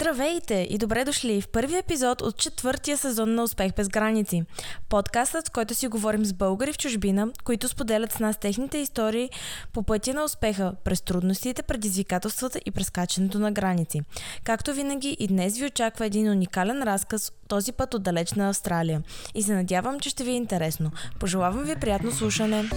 Здравейте 0.00 0.66
и 0.70 0.78
добре 0.78 1.04
дошли 1.04 1.40
в 1.40 1.48
първи 1.48 1.76
епизод 1.76 2.22
от 2.22 2.36
четвъртия 2.36 2.98
сезон 2.98 3.34
на 3.34 3.42
Успех 3.42 3.72
без 3.76 3.88
граници. 3.88 4.42
Подкастът, 4.88 5.46
с 5.46 5.50
който 5.50 5.74
си 5.74 5.88
говорим 5.88 6.24
с 6.24 6.32
българи 6.32 6.72
в 6.72 6.78
чужбина, 6.78 7.28
които 7.44 7.68
споделят 7.68 8.12
с 8.12 8.18
нас 8.18 8.36
техните 8.36 8.78
истории 8.78 9.30
по 9.72 9.82
пътя 9.82 10.14
на 10.14 10.24
успеха 10.24 10.74
през 10.84 11.00
трудностите, 11.00 11.62
предизвикателствата 11.62 12.60
и 12.66 12.70
прескачането 12.70 13.38
на 13.38 13.52
граници. 13.52 14.00
Както 14.44 14.72
винаги 14.72 15.16
и 15.18 15.26
днес 15.26 15.58
ви 15.58 15.66
очаква 15.66 16.06
един 16.06 16.30
уникален 16.30 16.82
разказ, 16.82 17.32
този 17.48 17.72
път 17.72 17.94
от 17.94 18.02
далечна 18.02 18.48
Австралия. 18.48 19.02
И 19.34 19.42
се 19.42 19.54
надявам, 19.54 20.00
че 20.00 20.10
ще 20.10 20.24
ви 20.24 20.30
е 20.30 20.34
интересно. 20.34 20.90
Пожелавам 21.20 21.64
ви 21.64 21.76
приятно 21.76 22.12
слушане! 22.12 22.70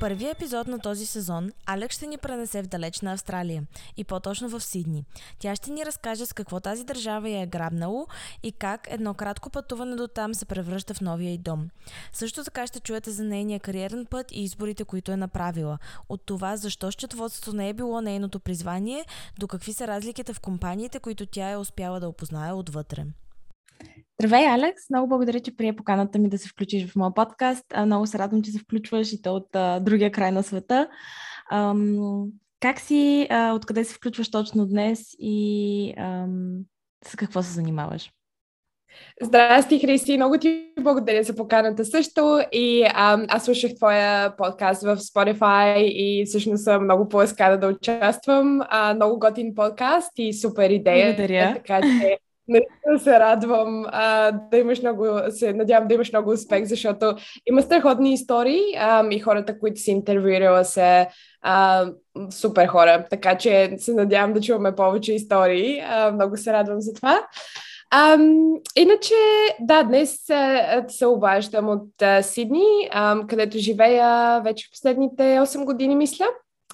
Първия 0.00 0.30
епизод 0.30 0.66
на 0.66 0.78
този 0.78 1.06
сезон 1.06 1.50
Алекс 1.66 1.96
ще 1.96 2.06
ни 2.06 2.18
пренесе 2.18 2.62
в 2.62 2.66
далечна 2.66 3.12
Австралия 3.12 3.62
и 3.96 4.04
по-точно 4.04 4.48
в 4.48 4.60
Сидни. 4.60 5.04
Тя 5.38 5.56
ще 5.56 5.70
ни 5.70 5.86
разкаже 5.86 6.26
с 6.26 6.32
какво 6.32 6.60
тази 6.60 6.84
държава 6.84 7.28
я 7.30 7.42
е 7.42 7.46
грабнало 7.46 8.06
и 8.42 8.52
как 8.52 8.88
едно 8.90 9.14
кратко 9.14 9.50
пътуване 9.50 9.96
до 9.96 10.08
там 10.08 10.34
се 10.34 10.44
превръща 10.44 10.94
в 10.94 11.00
новия 11.00 11.32
й 11.32 11.38
дом. 11.38 11.68
Също 12.12 12.44
така 12.44 12.66
ще 12.66 12.80
чуете 12.80 13.10
за 13.10 13.24
нейния 13.24 13.60
кариерен 13.60 14.06
път 14.06 14.32
и 14.32 14.44
изборите, 14.44 14.84
които 14.84 15.12
е 15.12 15.16
направила. 15.16 15.78
От 16.08 16.26
това 16.26 16.56
защо 16.56 16.92
счетоводството 16.92 17.56
не 17.56 17.68
е 17.68 17.74
било 17.74 18.00
нейното 18.00 18.40
призвание, 18.40 19.04
до 19.38 19.48
какви 19.48 19.72
са 19.72 19.86
разликите 19.86 20.32
в 20.32 20.40
компаниите, 20.40 21.00
които 21.00 21.26
тя 21.26 21.50
е 21.50 21.56
успяла 21.56 22.00
да 22.00 22.08
опознае 22.08 22.52
отвътре. 22.52 23.06
Здравей, 24.20 24.46
Алекс! 24.46 24.90
Много 24.90 25.08
благодаря, 25.08 25.40
че 25.40 25.56
прие 25.56 25.76
поканата 25.76 26.18
ми 26.18 26.28
да 26.28 26.38
се 26.38 26.48
включиш 26.48 26.86
в 26.86 26.96
моя 26.96 27.14
подкаст. 27.14 27.64
Много 27.86 28.06
се 28.06 28.18
радвам, 28.18 28.42
че 28.42 28.50
се 28.50 28.58
включваш 28.58 29.12
и 29.12 29.22
то 29.22 29.34
от 29.34 29.56
а, 29.56 29.80
другия 29.80 30.12
край 30.12 30.32
на 30.32 30.42
света. 30.42 30.88
Ам, 31.52 32.24
как 32.60 32.80
си? 32.80 33.26
А, 33.30 33.52
откъде 33.52 33.84
се 33.84 33.94
включваш 33.94 34.30
точно 34.30 34.66
днес 34.66 35.00
и 35.18 35.94
ам, 35.96 36.58
с 37.04 37.16
какво 37.16 37.42
се 37.42 37.52
занимаваш? 37.52 38.10
Здрасти, 39.22 39.78
Христи! 39.78 40.16
Много 40.16 40.38
ти 40.38 40.72
благодаря 40.80 41.22
за 41.22 41.34
поканата 41.34 41.84
също. 41.84 42.40
И 42.52 42.88
ам, 42.94 43.26
аз 43.28 43.44
слушах 43.44 43.74
твоя 43.74 44.36
подкаст 44.36 44.82
в 44.82 44.96
Spotify 44.96 45.78
и 45.78 46.24
всъщност 46.26 46.64
съм 46.64 46.84
много 46.84 47.08
по-ескада 47.08 47.58
да 47.58 47.66
участвам. 47.66 48.60
А, 48.68 48.94
много 48.94 49.18
готин 49.18 49.54
подкаст 49.54 50.12
и 50.16 50.32
супер 50.32 50.70
идея. 50.70 51.06
Благодаря. 51.06 51.54
Така 51.54 51.80
че 51.82 52.18
Наистина 52.48 52.98
се 52.98 53.20
радвам 53.20 53.84
а, 53.88 54.30
да 54.30 54.58
имаш 54.58 54.80
много, 54.80 55.06
се 55.30 55.52
надявам 55.52 55.88
да 55.88 55.94
имаш 55.94 56.12
много 56.12 56.30
успех, 56.30 56.64
защото 56.64 57.14
има 57.46 57.62
страхотни 57.62 58.12
истории 58.12 58.62
а, 58.78 59.06
и 59.10 59.18
хората, 59.18 59.58
които 59.58 59.80
си 59.80 59.90
интервюирала 59.90 60.64
се 60.64 61.08
а, 61.42 61.86
супер 62.30 62.66
хора, 62.66 63.06
така 63.10 63.38
че 63.38 63.74
се 63.78 63.94
надявам 63.94 64.32
да 64.32 64.40
чуваме 64.40 64.74
повече 64.74 65.14
истории. 65.14 65.80
А, 65.80 66.10
много 66.12 66.36
се 66.36 66.52
радвам 66.52 66.80
за 66.80 66.92
това. 66.92 67.26
А, 67.90 68.18
иначе, 68.76 69.14
да, 69.60 69.82
днес 69.82 70.24
се, 70.24 70.66
се 70.88 71.06
обаждам 71.06 71.68
от 71.68 72.02
а, 72.02 72.22
Сидни, 72.22 72.88
а, 72.92 73.26
където 73.26 73.58
живея 73.58 74.40
вече 74.44 74.70
последните 74.70 75.22
8 75.22 75.64
години, 75.64 75.96
мисля. 75.96 76.26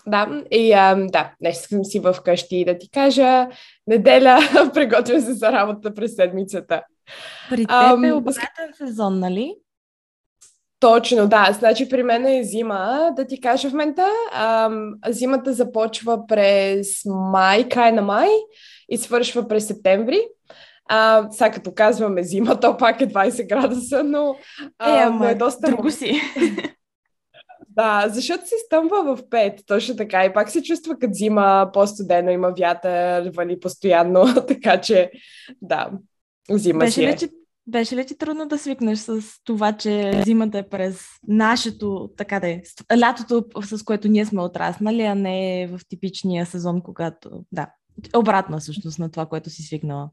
Да, 0.06 0.42
и 0.50 0.72
а, 0.72 0.94
да, 0.94 1.32
днес 1.40 1.68
съм 1.68 1.84
си 1.84 2.02
вкъщи 2.14 2.64
да 2.64 2.78
ти 2.78 2.90
кажа, 2.90 3.48
неделя 3.86 4.38
приготвя 4.74 5.20
се 5.20 5.32
за 5.32 5.52
работа 5.52 5.94
през 5.94 6.14
седмицата. 6.14 6.82
При 7.50 7.66
теб 7.66 8.04
е 8.04 8.12
обратен 8.12 8.72
сезон, 8.78 9.18
нали? 9.18 9.54
Точно, 10.80 11.28
да. 11.28 11.48
Значи 11.52 11.88
при 11.88 12.02
мен 12.02 12.26
е 12.26 12.44
зима, 12.44 13.10
да 13.16 13.26
ти 13.26 13.40
кажа 13.40 13.68
в 13.68 13.72
момента. 13.72 14.08
Ам, 14.32 14.92
зимата 15.08 15.52
започва 15.52 16.26
през 16.26 16.86
май, 17.04 17.68
край 17.68 17.92
на 17.92 18.02
май 18.02 18.28
и 18.88 18.96
свършва 18.96 19.48
през 19.48 19.66
септември. 19.66 20.20
А, 20.88 21.28
сега 21.30 21.50
като 21.50 21.74
казваме 21.74 22.22
зима, 22.22 22.60
то 22.60 22.76
пак 22.76 23.00
е 23.00 23.08
20 23.08 23.48
градуса, 23.48 24.04
но, 24.04 24.36
а, 24.78 25.00
е, 25.00 25.02
ама, 25.02 25.30
е 25.30 25.34
доста... 25.34 25.70
Друго 25.70 25.91
си. 25.91 26.20
Да, 27.80 28.08
защото 28.08 28.48
се 28.48 28.54
стъмва 28.66 29.16
в 29.16 29.28
пет, 29.30 29.60
точно 29.66 29.96
така. 29.96 30.24
И 30.24 30.32
пак 30.32 30.50
се 30.50 30.62
чувства 30.62 30.98
като 30.98 31.14
зима, 31.14 31.70
по-студено, 31.72 32.30
има 32.30 32.54
вятър, 32.58 33.30
вали 33.36 33.60
постоянно, 33.60 34.24
така 34.48 34.80
че 34.80 35.10
да, 35.62 35.90
зима 36.50 36.78
беше 36.78 36.92
си 36.92 37.04
е. 37.04 37.12
Ли, 37.12 37.19
че, 37.19 37.28
беше 37.66 37.96
ли 37.96 38.06
ти 38.06 38.19
трудно 38.19 38.46
да 38.46 38.58
свикнеш 38.58 38.98
с 38.98 39.22
това, 39.44 39.72
че 39.72 40.22
зимата 40.24 40.58
е 40.58 40.69
през 40.69 41.00
нашето, 41.28 42.10
така 42.16 42.40
да 42.40 42.48
е, 42.48 42.62
лятото, 42.98 43.44
с 43.62 43.84
което 43.84 44.08
ние 44.08 44.26
сме 44.26 44.42
отраснали, 44.42 45.02
а 45.02 45.14
не 45.14 45.69
в 45.72 45.80
типичния 45.88 46.46
сезон, 46.46 46.82
когато, 46.82 47.30
да, 47.52 47.70
обратно 48.16 48.58
всъщност 48.58 48.98
на 48.98 49.10
това, 49.10 49.26
което 49.26 49.50
си 49.50 49.62
свикнала? 49.62 50.10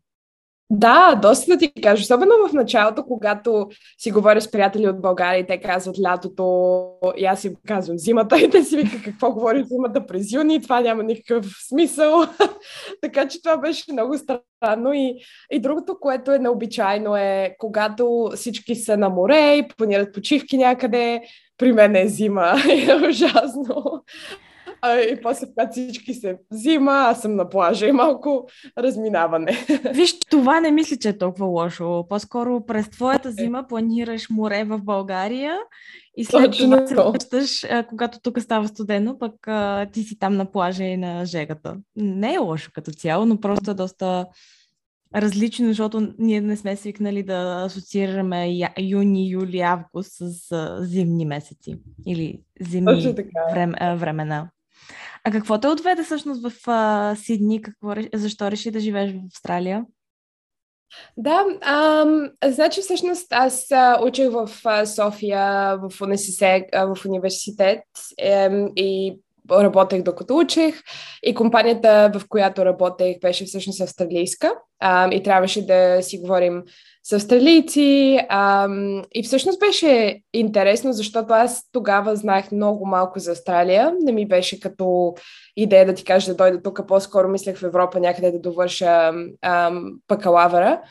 Да, 0.69 1.15
доста 1.21 1.51
да 1.51 1.57
ти 1.57 1.81
кажа. 1.81 2.01
Особено 2.01 2.31
в 2.49 2.53
началото, 2.53 3.05
когато 3.05 3.67
си 3.97 4.11
говоря 4.11 4.41
с 4.41 4.51
приятели 4.51 4.87
от 4.87 5.01
България 5.01 5.39
и 5.39 5.47
те 5.47 5.57
казват 5.57 5.99
лятото, 5.99 6.85
и 7.17 7.25
аз 7.25 7.41
си 7.41 7.55
казвам 7.67 7.97
зимата 7.97 8.39
и 8.39 8.49
те 8.49 8.63
си 8.63 8.77
вика 8.77 9.01
какво 9.03 9.31
говори 9.31 9.63
зимата 9.63 10.05
през 10.05 10.31
юни, 10.31 10.61
това 10.61 10.81
няма 10.81 11.03
никакъв 11.03 11.45
смисъл. 11.67 12.25
така 13.01 13.27
че 13.27 13.41
това 13.41 13.57
беше 13.57 13.91
много 13.91 14.17
странно. 14.17 14.93
И, 14.93 15.15
и 15.51 15.59
другото, 15.59 15.99
което 15.99 16.31
е 16.31 16.39
необичайно 16.39 17.17
е, 17.17 17.55
когато 17.59 18.29
всички 18.35 18.75
са 18.75 18.97
на 18.97 19.09
море 19.09 19.55
и 19.55 19.67
планират 19.67 20.13
почивки 20.13 20.57
някъде, 20.57 21.21
при 21.57 21.73
мен 21.73 21.95
е 21.95 22.07
зима 22.07 22.53
е 22.69 22.95
ужасно. 23.09 24.03
А, 24.81 24.99
и 24.99 25.21
после, 25.21 25.47
когато 25.47 25.71
всички 25.71 26.13
се 26.13 26.37
взима, 26.51 26.91
аз 26.91 27.21
съм 27.21 27.35
на 27.35 27.49
плажа 27.49 27.87
и 27.87 27.91
малко 27.91 28.47
разминаване. 28.77 29.51
Виж, 29.93 30.19
това 30.19 30.59
не 30.59 30.71
мисля, 30.71 30.97
че 30.97 31.09
е 31.09 31.17
толкова 31.17 31.45
лошо. 31.45 32.05
По-скоро 32.09 32.65
през 32.65 32.89
твоята 32.89 33.31
зима 33.31 33.65
планираш 33.69 34.29
море 34.29 34.63
в 34.63 34.81
България 34.83 35.57
и 36.17 36.25
след 36.25 36.51
Точно 36.51 36.69
това 36.69 36.87
се 36.87 36.95
връщаш, 36.95 37.65
когато 37.89 38.19
тук 38.19 38.41
става 38.41 38.67
студено, 38.67 39.17
пък 39.19 39.33
а, 39.47 39.85
ти 39.93 40.03
си 40.03 40.19
там 40.19 40.35
на 40.35 40.51
плажа 40.51 40.83
и 40.83 40.97
на 40.97 41.25
жегата. 41.25 41.77
Не 41.95 42.33
е 42.33 42.37
лошо 42.37 42.71
като 42.73 42.91
цяло, 42.91 43.25
но 43.25 43.39
просто 43.39 43.71
е 43.71 43.73
доста 43.73 44.25
различно, 45.15 45.67
защото 45.67 46.13
ние 46.19 46.41
не 46.41 46.57
сме 46.57 46.75
свикнали 46.75 47.23
да 47.23 47.63
асоциираме 47.65 48.49
юни, 48.79 49.29
юли, 49.29 49.59
август 49.59 50.11
с 50.11 50.77
зимни 50.81 51.25
месеци 51.25 51.79
или 52.07 52.41
зимни 52.61 53.15
врем, 53.53 53.73
времена. 53.97 54.49
А 55.27 55.31
какво 55.31 55.59
те 55.59 55.67
отведе 55.67 56.03
всъщност 56.03 56.49
в 56.49 56.51
а, 56.67 57.15
Сидни? 57.15 57.61
Какво, 57.61 57.93
защо 58.13 58.51
реши 58.51 58.71
да 58.71 58.79
живееш 58.79 59.11
в 59.11 59.25
Австралия? 59.33 59.85
Да, 61.17 61.45
ам, 61.61 62.29
значи 62.45 62.81
всъщност 62.81 63.27
аз 63.31 63.67
учих 64.07 64.29
в 64.31 64.49
София 64.85 65.77
в, 65.77 66.01
УНСС, 66.01 66.63
в 66.73 66.97
университет 67.05 67.83
е, 68.17 68.49
и 68.75 69.19
работех 69.51 70.03
докато 70.03 70.37
учих 70.37 70.81
и 71.23 71.35
компанията, 71.35 72.11
в 72.13 72.21
която 72.29 72.65
работех, 72.65 73.19
беше 73.19 73.45
всъщност 73.45 73.81
австралийска 73.81 74.53
а, 74.79 75.13
и 75.13 75.23
трябваше 75.23 75.65
да 75.65 76.01
си 76.01 76.19
говорим 76.19 76.63
с 77.07 77.13
австралийци 77.13 78.19
а, 78.29 78.69
и 79.15 79.23
всъщност 79.23 79.59
беше 79.59 80.21
интересно, 80.33 80.93
защото 80.93 81.33
аз 81.33 81.69
тогава 81.71 82.15
знаех 82.15 82.51
много 82.51 82.85
малко 82.85 83.19
за 83.19 83.31
Австралия. 83.31 83.93
Не 84.01 84.11
ми 84.11 84.27
беше 84.27 84.59
като 84.59 85.13
идея 85.57 85.85
да 85.85 85.93
ти 85.93 86.03
кажа 86.03 86.31
да 86.31 86.35
дойда 86.35 86.61
тук, 86.61 86.81
по-скоро 86.87 87.29
мислех 87.29 87.57
в 87.57 87.63
Европа 87.63 87.99
някъде 87.99 88.31
да 88.31 88.39
довърша 88.39 89.13
а, 89.41 89.71
бакалавъра. 90.07 90.81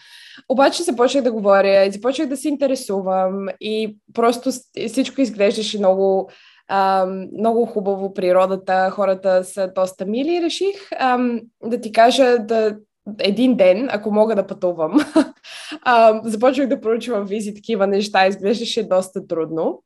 Обаче 0.49 0.83
започнах 0.83 1.25
да 1.25 1.33
говоря 1.33 1.85
и 1.85 1.93
започнах 1.93 2.29
да 2.29 2.37
се 2.37 2.49
интересувам 2.49 3.49
и 3.61 3.99
просто 4.15 4.51
всичко 4.89 5.21
изглеждаше 5.21 5.79
много 5.79 6.31
а, 6.69 7.07
много 7.39 7.67
хубаво 7.67 8.15
природата, 8.15 8.91
хората 8.91 9.45
са 9.45 9.73
доста 9.75 10.07
мили. 10.07 10.43
Реших 10.43 10.93
а, 10.99 11.19
да 11.65 11.81
ти 11.81 11.93
кажа 11.93 12.39
да 12.39 12.77
един 13.19 13.57
ден, 13.57 13.89
ако 13.93 14.11
мога 14.11 14.35
да 14.35 14.47
пътувам. 14.47 14.99
а, 15.83 16.21
започнах 16.25 16.69
да 16.69 16.81
проучвам 16.81 17.27
визи, 17.27 17.55
такива 17.55 17.87
неща, 17.87 18.27
изглеждаше 18.27 18.89
доста 18.89 19.27
трудно. 19.27 19.83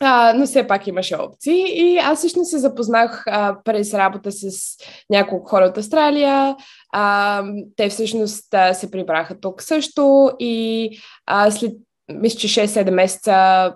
А, 0.00 0.32
но 0.36 0.46
все 0.46 0.66
пак 0.66 0.86
имаше 0.86 1.16
опции 1.16 1.64
и 1.74 1.98
аз 1.98 2.18
всъщност 2.18 2.50
се 2.50 2.58
запознах 2.58 3.22
а, 3.26 3.56
през 3.64 3.94
работа 3.94 4.32
с 4.32 4.50
няколко 5.10 5.48
хора 5.48 5.64
от 5.64 5.78
Австралия. 5.78 6.56
А, 6.92 7.44
те 7.76 7.88
всъщност 7.88 8.54
а, 8.54 8.74
се 8.74 8.90
прибраха 8.90 9.40
тук 9.40 9.62
също 9.62 10.30
и 10.38 10.90
а, 11.26 11.50
след 11.50 11.72
мисля, 12.12 12.38
че 12.38 12.48
6-7 12.48 12.90
месеца 12.90 13.74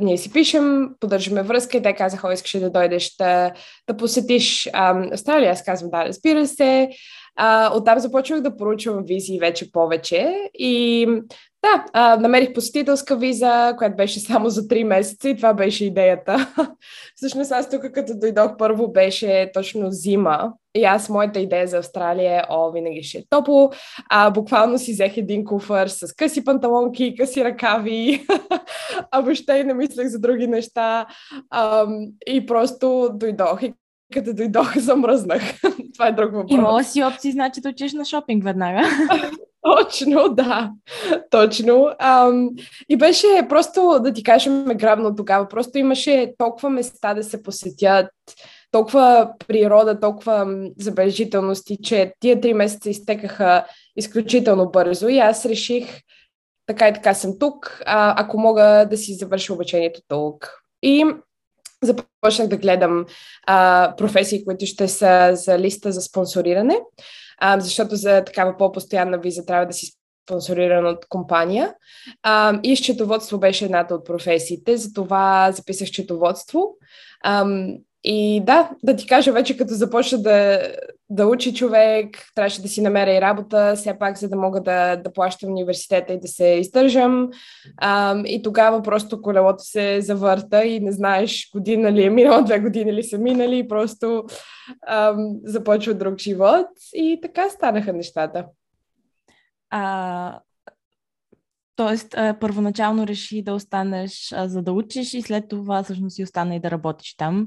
ние 0.00 0.18
си 0.18 0.32
пишем, 0.32 0.88
поддържаме 1.00 1.42
връзка 1.42 1.76
и 1.76 1.82
те 1.82 1.94
казаха, 1.94 2.32
искаш 2.32 2.60
да 2.60 2.70
дойдеш 2.70 3.16
да, 3.16 3.52
да 3.88 3.96
посетиш 3.96 4.68
а, 4.72 5.08
Австралия. 5.12 5.52
Аз 5.52 5.64
казвам, 5.64 5.90
да, 5.90 6.04
разбира 6.04 6.46
се. 6.46 6.90
А, 7.40 7.76
оттам 7.76 7.98
започвах 7.98 8.40
да 8.40 8.56
поручвам 8.56 9.04
визи 9.04 9.38
вече 9.38 9.72
повече 9.72 10.50
и 10.54 11.06
да, 11.62 11.84
а, 11.92 12.16
намерих 12.16 12.52
посетителска 12.52 13.16
виза, 13.16 13.74
която 13.78 13.96
беше 13.96 14.20
само 14.20 14.48
за 14.50 14.62
3 14.62 14.84
месеца 14.84 15.28
и 15.28 15.36
това 15.36 15.54
беше 15.54 15.84
идеята. 15.84 16.54
Всъщност 17.16 17.52
аз 17.52 17.70
тук 17.70 17.82
като 17.92 18.12
дойдох 18.18 18.56
първо 18.58 18.92
беше 18.92 19.50
точно 19.54 19.90
зима 19.90 20.52
и 20.74 20.84
аз 20.84 21.08
моята 21.08 21.40
идея 21.40 21.66
за 21.66 21.78
Австралия 21.78 22.38
е, 22.38 22.42
о, 22.50 22.72
винаги 22.72 23.02
ще 23.02 23.18
е 23.18 23.24
топло. 23.30 23.70
А, 24.10 24.30
буквално 24.30 24.78
си 24.78 24.92
взех 24.92 25.16
един 25.16 25.44
куфър 25.44 25.88
с 25.88 26.12
къси 26.16 26.44
панталонки, 26.44 27.14
къси 27.18 27.44
ръкави, 27.44 28.26
а 29.10 29.20
въобще 29.20 29.52
и 29.52 29.64
не 29.64 29.74
мислех 29.74 30.08
за 30.08 30.18
други 30.18 30.46
неща. 30.46 31.06
А, 31.50 31.86
и 32.26 32.46
просто 32.46 33.10
дойдох 33.14 33.62
и 33.62 33.74
като 34.14 34.34
дойдох, 34.34 34.78
замръзнах. 34.78 35.42
Това 35.94 36.06
е 36.06 36.12
друг 36.12 36.32
въпрос. 36.32 36.52
Имала 36.52 36.84
си 36.84 37.04
опции, 37.04 37.32
значи 37.32 37.60
да 37.60 37.68
учиш 37.68 37.92
на 37.92 38.04
шопинг 38.04 38.44
веднага. 38.44 38.82
Точно, 39.62 40.28
да. 40.28 40.70
Точно. 41.30 41.90
Ам, 41.98 42.48
и 42.88 42.96
беше 42.96 43.26
просто, 43.48 44.00
да 44.02 44.12
ти 44.12 44.22
кажем, 44.22 44.64
грабно 44.64 45.14
тогава. 45.14 45.48
Просто 45.48 45.78
имаше 45.78 46.34
толкова 46.38 46.70
места 46.70 47.14
да 47.14 47.22
се 47.22 47.42
посетят, 47.42 48.06
толкова 48.70 49.30
природа, 49.48 50.00
толкова 50.00 50.56
забележителности, 50.78 51.78
че 51.82 52.12
тия 52.20 52.40
три 52.40 52.54
месеца 52.54 52.90
изтекаха 52.90 53.64
изключително 53.96 54.70
бързо 54.70 55.08
и 55.08 55.18
аз 55.18 55.46
реших 55.46 56.00
така 56.66 56.88
и 56.88 56.92
така 56.92 57.14
съм 57.14 57.38
тук, 57.38 57.82
а, 57.86 58.22
ако 58.22 58.38
мога 58.38 58.86
да 58.90 58.96
си 58.96 59.14
завърша 59.14 59.52
обучението 59.52 60.00
тук. 60.08 60.62
И 60.82 61.04
започнах 61.82 62.48
да 62.48 62.56
гледам 62.56 63.06
а, 63.46 63.94
професии, 63.96 64.44
които 64.44 64.66
ще 64.66 64.88
са 64.88 65.30
за 65.34 65.58
листа 65.58 65.92
за 65.92 66.00
спонсориране, 66.00 66.80
а, 67.38 67.60
защото 67.60 67.96
за 67.96 68.24
такава 68.24 68.56
по-постоянна 68.56 69.18
виза 69.18 69.46
трябва 69.46 69.66
да 69.66 69.72
си 69.72 69.92
спонсориран 70.28 70.86
от 70.86 71.06
компания. 71.08 71.74
А, 72.22 72.60
и 72.62 72.76
счетоводство 72.76 73.38
беше 73.38 73.64
едната 73.64 73.94
от 73.94 74.06
професиите, 74.06 74.76
затова 74.76 75.52
записах 75.52 75.88
счетоводство. 75.88 76.74
И 78.04 78.40
да, 78.44 78.70
да 78.82 78.96
ти 78.96 79.06
кажа, 79.06 79.32
вече 79.32 79.56
като 79.56 79.74
започна 79.74 80.18
да, 80.18 80.60
да 81.10 81.26
учи 81.26 81.54
човек, 81.54 82.24
трябваше 82.34 82.62
да 82.62 82.68
си 82.68 82.80
намеря 82.80 83.16
и 83.16 83.20
работа, 83.20 83.72
все 83.76 83.98
пак, 83.98 84.18
за 84.18 84.28
да 84.28 84.36
мога 84.36 84.60
да, 84.60 84.96
да 84.96 85.12
плащам 85.12 85.50
университета 85.50 86.12
и 86.12 86.20
да 86.20 86.28
се 86.28 86.46
издържам. 86.46 87.30
А, 87.76 88.22
и 88.26 88.42
тогава 88.42 88.82
просто 88.82 89.22
колелото 89.22 89.64
се 89.64 90.00
завърта 90.00 90.64
и 90.64 90.80
не 90.80 90.92
знаеш 90.92 91.50
година 91.52 91.92
ли 91.92 92.04
е 92.04 92.10
минала, 92.10 92.42
две 92.44 92.60
години 92.60 92.92
ли 92.92 93.02
са 93.02 93.18
минали, 93.18 93.58
и 93.58 93.68
просто 93.68 94.24
а, 94.86 95.16
започва 95.44 95.94
друг 95.94 96.18
живот. 96.18 96.66
И 96.94 97.18
така 97.22 97.50
станаха 97.50 97.92
нещата. 97.92 98.44
А, 99.70 100.40
Тоест, 101.78 102.14
първоначално 102.40 103.06
реши 103.06 103.42
да 103.42 103.54
останеш 103.54 104.34
за 104.44 104.62
да 104.62 104.72
учиш 104.72 105.14
и 105.14 105.22
след 105.22 105.48
това 105.48 105.82
всъщност 105.82 106.18
и 106.18 106.22
остана 106.22 106.54
и 106.54 106.60
да 106.60 106.70
работиш 106.70 107.14
там. 107.16 107.46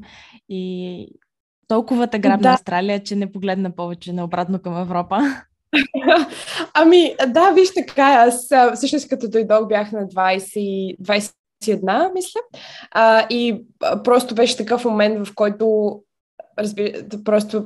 И 0.49 1.07
толкова 1.67 2.07
те 2.07 2.19
грабна 2.19 2.43
да. 2.43 2.53
Австралия, 2.53 3.03
че 3.03 3.15
не 3.15 3.31
погледна 3.31 3.75
повече 3.75 4.13
наобратно 4.13 4.61
към 4.61 4.81
Европа. 4.81 5.19
Ами, 6.73 7.15
да, 7.27 7.51
виж 7.51 7.73
така, 7.73 8.03
аз 8.03 8.49
всъщност 8.75 9.09
като 9.09 9.29
дойдох 9.29 9.67
бях 9.67 9.91
на 9.91 10.07
20, 10.07 10.97
21, 11.63 12.13
мисля. 12.13 12.39
А, 12.91 13.27
и 13.29 13.65
просто 14.03 14.35
беше 14.35 14.57
такъв 14.57 14.85
момент, 14.85 15.27
в 15.27 15.35
който 15.35 15.95
разби... 16.59 16.93
просто 17.25 17.65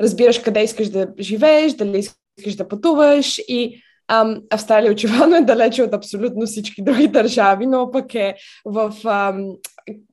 разбираш 0.00 0.38
къде 0.38 0.62
искаш 0.62 0.88
да 0.88 1.08
живееш, 1.20 1.72
дали 1.72 1.98
искаш 2.38 2.54
да 2.56 2.68
пътуваш 2.68 3.38
и 3.38 3.82
Ам, 4.12 4.42
Австралия 4.50 4.92
очевидно 4.92 5.36
е 5.36 5.40
далече 5.40 5.82
от 5.82 5.94
абсолютно 5.94 6.46
всички 6.46 6.82
други 6.82 7.08
държави, 7.08 7.66
но 7.66 7.90
пък 7.90 8.14
е 8.14 8.34
в 8.64 8.94
ам, 9.04 9.52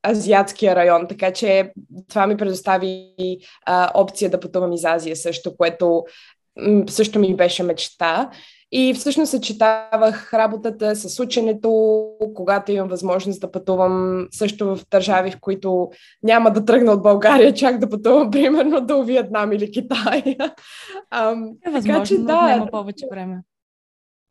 азиатския 0.08 0.76
район, 0.76 1.06
така 1.10 1.32
че 1.34 1.72
това 2.10 2.28
ми 2.28 2.38
предостави 2.38 3.08
а, 3.66 3.92
опция 3.94 4.30
да 4.30 4.40
пътувам 4.40 4.74
из 4.74 4.86
Азия 4.86 5.16
също, 5.16 5.58
което 5.58 6.04
м- 6.60 6.84
също 6.88 7.20
ми 7.20 7.36
беше 7.36 7.64
мечта. 7.64 8.30
И 8.72 8.94
всъщност 8.94 9.32
съчетавах 9.32 10.34
работата 10.34 10.96
с 10.96 11.20
ученето, 11.20 12.04
когато 12.36 12.72
имам 12.72 12.88
възможност 12.88 13.42
да 13.42 13.52
пътувам 13.52 14.28
също 14.32 14.76
в 14.76 14.80
държави, 14.92 15.32
в 15.32 15.40
които 15.42 15.90
няма 16.24 16.52
да 16.52 16.66
тръгна 16.66 16.92
от 16.92 17.04
България, 17.04 17.54
чак 17.54 17.78
да 17.78 17.90
пътувам 17.90 18.32
примерно 18.32 18.82
до 18.82 19.04
Виетнам 19.04 19.52
или 19.52 19.72
Китай. 19.72 20.24
Е 21.68 21.70
възможно, 21.70 21.84
така 21.84 22.06
че 22.06 22.18
да. 22.18 22.42
Няма 22.42 22.68
повече 22.72 23.06
време. 23.12 23.42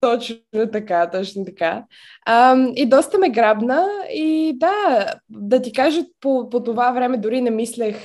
Точно 0.01 0.37
така, 0.73 1.11
точно 1.11 1.45
така. 1.45 1.85
А, 2.27 2.57
и 2.75 2.87
доста 2.87 3.19
ме 3.19 3.31
грабна 3.31 3.89
и 4.13 4.53
да, 4.57 5.07
да 5.29 5.63
ти 5.63 5.73
кажа, 5.73 6.01
по, 6.21 6.49
по 6.51 6.63
това 6.63 6.93
време 6.93 7.17
дори 7.17 7.41
не 7.41 7.51
мислех 7.51 7.97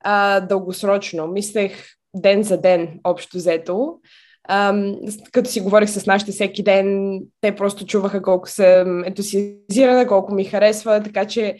а, 0.00 0.40
дългосрочно. 0.40 1.26
Мислех 1.26 1.72
ден 2.16 2.42
за 2.42 2.60
ден, 2.60 3.00
общо 3.04 3.36
взето. 3.36 3.94
А, 4.44 4.74
като 5.32 5.50
си 5.50 5.60
говорих 5.60 5.90
с 5.90 6.06
нашите 6.06 6.32
всеки 6.32 6.62
ден, 6.62 7.18
те 7.40 7.54
просто 7.54 7.86
чуваха 7.86 8.22
колко 8.22 8.48
съм 8.48 9.04
ентусиазирана, 9.04 10.06
колко 10.06 10.34
ми 10.34 10.44
харесва, 10.44 11.02
така 11.02 11.24
че 11.24 11.56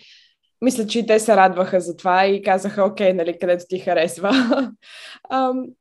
мисля, 0.62 0.86
че 0.86 0.98
и 0.98 1.06
те 1.06 1.18
се 1.18 1.36
радваха 1.36 1.80
за 1.80 1.96
това 1.96 2.26
и 2.26 2.42
казаха, 2.42 2.84
окей, 2.84 3.12
нали, 3.12 3.38
където 3.38 3.64
ти 3.68 3.78
харесва. 3.78 4.32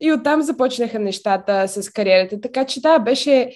и 0.00 0.12
оттам 0.12 0.42
започнаха 0.42 0.98
нещата 0.98 1.68
с 1.68 1.90
кариерата. 1.90 2.40
Така 2.40 2.64
че 2.64 2.80
да, 2.80 2.98
беше 2.98 3.50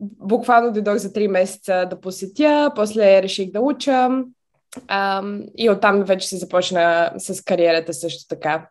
буквално 0.00 0.72
дойдох 0.72 0.96
за 0.96 1.12
3 1.12 1.26
месеца 1.26 1.86
да 1.90 2.00
посетя, 2.00 2.72
после 2.74 3.22
реших 3.22 3.52
да 3.52 3.60
уча 3.60 4.08
а, 4.88 5.22
и 5.58 5.70
оттам 5.70 6.04
вече 6.04 6.28
се 6.28 6.36
започна 6.36 7.12
с 7.18 7.44
кариерата 7.44 7.94
също 7.94 8.28
така. 8.28 8.68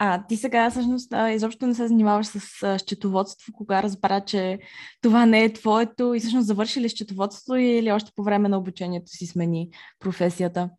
А 0.00 0.26
ти 0.28 0.36
сега 0.36 0.70
всъщност 0.70 1.12
изобщо 1.30 1.66
не 1.66 1.74
се 1.74 1.88
занимаваш 1.88 2.26
с 2.26 2.78
счетоводство, 2.78 3.52
кога 3.52 3.82
разбра, 3.82 4.20
че 4.20 4.58
това 5.02 5.26
не 5.26 5.44
е 5.44 5.52
твоето 5.52 6.14
и 6.14 6.20
всъщност 6.20 6.46
завърши 6.46 6.80
ли 6.80 6.88
счетоводство 6.88 7.56
или 7.56 7.92
още 7.92 8.12
по 8.16 8.22
време 8.22 8.48
на 8.48 8.58
обучението 8.58 9.10
си 9.10 9.26
смени 9.26 9.70
професията? 9.98 10.70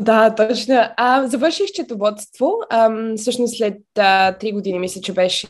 Да, 0.00 0.34
точно. 0.34 0.74
А, 0.96 1.26
завърших 1.26 1.66
счетоводство. 1.66 2.52
А, 2.70 2.90
всъщност 3.16 3.56
след 3.56 3.78
а, 3.98 4.32
3 4.32 4.52
години, 4.52 4.78
мисля, 4.78 5.00
че 5.00 5.12
беше 5.12 5.48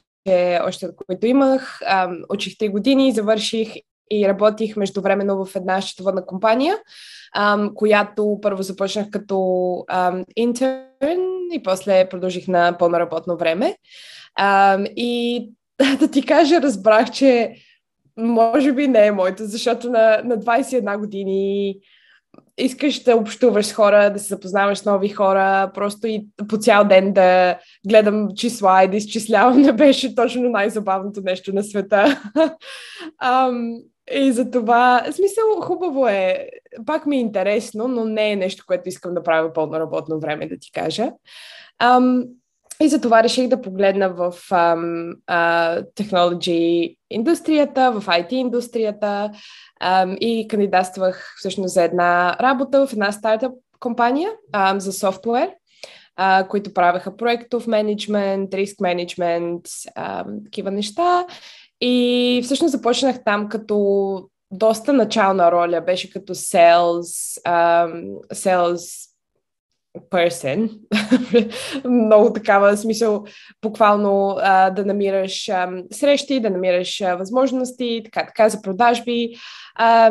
още 0.66 0.86
от 0.86 0.96
които 1.06 1.26
имах. 1.26 1.80
учих 2.28 2.52
3 2.52 2.70
години, 2.70 3.12
завърших 3.12 3.74
и 4.10 4.28
работих 4.28 4.76
междувременно 4.76 5.44
в 5.44 5.56
една 5.56 5.82
счетоводна 5.82 6.26
компания, 6.26 6.76
която 7.74 8.38
първо 8.42 8.62
започнах 8.62 9.10
като 9.10 9.36
интерн 10.36 11.20
и 11.52 11.62
после 11.64 12.08
продължих 12.08 12.48
на 12.48 12.76
пълно 12.78 13.00
работно 13.00 13.36
време. 13.36 13.76
и 14.96 15.50
да 16.00 16.10
ти 16.10 16.26
кажа, 16.26 16.62
разбрах, 16.62 17.10
че 17.10 17.54
може 18.16 18.72
би 18.72 18.88
не 18.88 19.06
е 19.06 19.12
моето, 19.12 19.44
защото 19.46 19.90
на, 19.90 20.22
на 20.24 20.38
21 20.38 20.98
години 20.98 21.76
искаш 22.58 23.02
да 23.02 23.16
общуваш 23.16 23.66
с 23.66 23.72
хора, 23.72 24.10
да 24.12 24.18
се 24.18 24.28
запознаваш 24.28 24.78
с 24.78 24.84
нови 24.84 25.08
хора, 25.08 25.70
просто 25.74 26.06
и 26.06 26.26
по 26.48 26.56
цял 26.56 26.84
ден 26.84 27.12
да 27.12 27.58
гледам 27.88 28.28
числа 28.36 28.84
и 28.84 28.88
да 28.88 28.96
изчислявам 28.96 29.60
не 29.60 29.72
беше 29.72 30.14
точно 30.14 30.50
най-забавното 30.50 31.20
нещо 31.20 31.54
на 31.54 31.64
света. 31.64 32.22
um, 33.24 33.82
и 34.12 34.32
за 34.32 34.50
това, 34.50 35.04
смисъл, 35.12 35.44
хубаво 35.60 36.08
е, 36.08 36.48
пак 36.86 37.06
ми 37.06 37.16
е 37.16 37.20
интересно, 37.20 37.88
но 37.88 38.04
не 38.04 38.32
е 38.32 38.36
нещо, 38.36 38.64
което 38.66 38.88
искам 38.88 39.14
да 39.14 39.22
правя 39.22 39.52
пълно 39.52 39.80
работно 39.80 40.20
време, 40.20 40.48
да 40.48 40.58
ти 40.58 40.72
кажа. 40.72 41.10
Um, 41.82 42.28
и 42.80 42.88
за 42.88 43.00
това 43.00 43.22
реших 43.22 43.48
да 43.48 43.60
погледна 43.60 44.08
в 44.08 44.32
um, 44.50 45.14
uh, 45.30 45.86
technology 45.94 46.96
индустрията, 47.10 47.92
в 47.92 48.06
IT 48.06 48.32
индустрията 48.32 49.30
um, 49.82 50.18
и 50.18 50.48
кандидатствах 50.48 51.34
всъщност 51.38 51.74
за 51.74 51.82
една 51.82 52.36
работа 52.40 52.86
в 52.86 52.92
една 52.92 53.12
стартъп 53.12 53.52
компания 53.80 54.30
um, 54.54 54.78
за 54.78 54.92
софтуер, 54.92 55.50
uh, 56.20 56.48
които 56.48 56.74
правеха 56.74 57.16
проектов 57.16 57.66
менеджмент, 57.66 58.54
риск 58.54 58.80
менеджмент, 58.80 59.62
такива 60.44 60.70
неща. 60.70 61.26
И 61.80 62.40
всъщност 62.44 62.72
започнах 62.72 63.24
там 63.24 63.48
като 63.48 64.28
доста 64.50 64.92
начална 64.92 65.52
роля, 65.52 65.80
беше 65.80 66.10
като 66.10 66.34
sales, 66.34 67.40
um, 67.46 68.14
sales 68.32 69.11
person. 70.10 70.70
Много 71.88 72.32
такава 72.32 72.76
смисъл, 72.76 73.24
буквално 73.62 74.36
а, 74.40 74.70
да 74.70 74.84
намираш 74.84 75.48
а, 75.48 75.70
срещи, 75.90 76.40
да 76.40 76.50
намираш 76.50 77.00
а, 77.00 77.14
възможности, 77.14 78.00
така, 78.04 78.26
така 78.26 78.48
за 78.48 78.62
продажби. 78.62 79.34
А, 79.74 80.10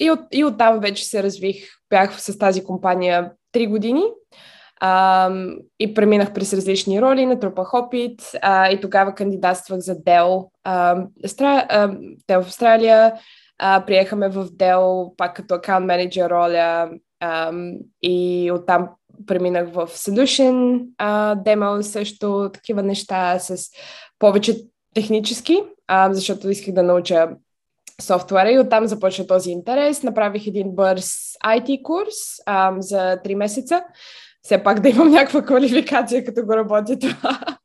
и, 0.00 0.10
от, 0.10 0.20
и 0.32 0.44
оттам 0.44 0.80
вече 0.80 1.04
се 1.04 1.22
развих. 1.22 1.56
Бях 1.90 2.20
с 2.20 2.38
тази 2.38 2.64
компания 2.64 3.32
3 3.54 3.68
години. 3.68 4.02
Um, 4.82 5.58
и 5.78 5.94
преминах 5.94 6.32
през 6.32 6.52
различни 6.52 7.02
роли, 7.02 7.26
натрупах 7.26 7.74
опит 7.74 8.20
uh, 8.20 8.68
и 8.68 8.80
тогава 8.80 9.14
кандидатствах 9.14 9.80
за 9.80 9.94
Dell. 9.94 10.48
Uh, 10.66 11.06
Астра... 11.24 11.66
uh, 11.70 12.16
Dell 12.28 12.42
в 12.42 12.46
Австралия. 12.46 13.12
Uh, 13.62 13.84
приехаме 13.84 14.28
в 14.28 14.46
Dell 14.46 15.16
пак 15.16 15.36
като 15.36 15.54
аккаунт 15.54 15.86
менеджер 15.86 16.30
роля 16.30 16.90
um, 17.22 17.78
и 18.02 18.50
оттам 18.54 18.88
преминах 19.26 19.68
в 19.68 19.86
Solution 19.86 20.86
uh, 21.00 21.42
Demo 21.42 21.80
също, 21.80 22.50
такива 22.52 22.82
неща 22.82 23.38
с 23.38 23.70
повече 24.18 24.56
технически, 24.94 25.62
uh, 25.90 26.12
защото 26.12 26.50
исках 26.50 26.74
да 26.74 26.82
науча 26.82 27.30
софтуера 28.00 28.50
и 28.50 28.58
оттам 28.58 28.86
започна 28.86 29.26
този 29.26 29.50
интерес. 29.50 30.02
Направих 30.02 30.46
един 30.46 30.70
бърз 30.74 31.36
IT 31.46 31.82
курс 31.82 32.16
um, 32.48 32.80
за 32.80 33.18
3 33.24 33.34
месеца 33.34 33.82
все 34.42 34.62
пак 34.62 34.80
да 34.80 34.88
имам 34.88 35.10
някаква 35.10 35.42
квалификация, 35.42 36.24
като 36.24 36.46
го 36.46 36.56
работя 36.56 36.98
това. 36.98 37.40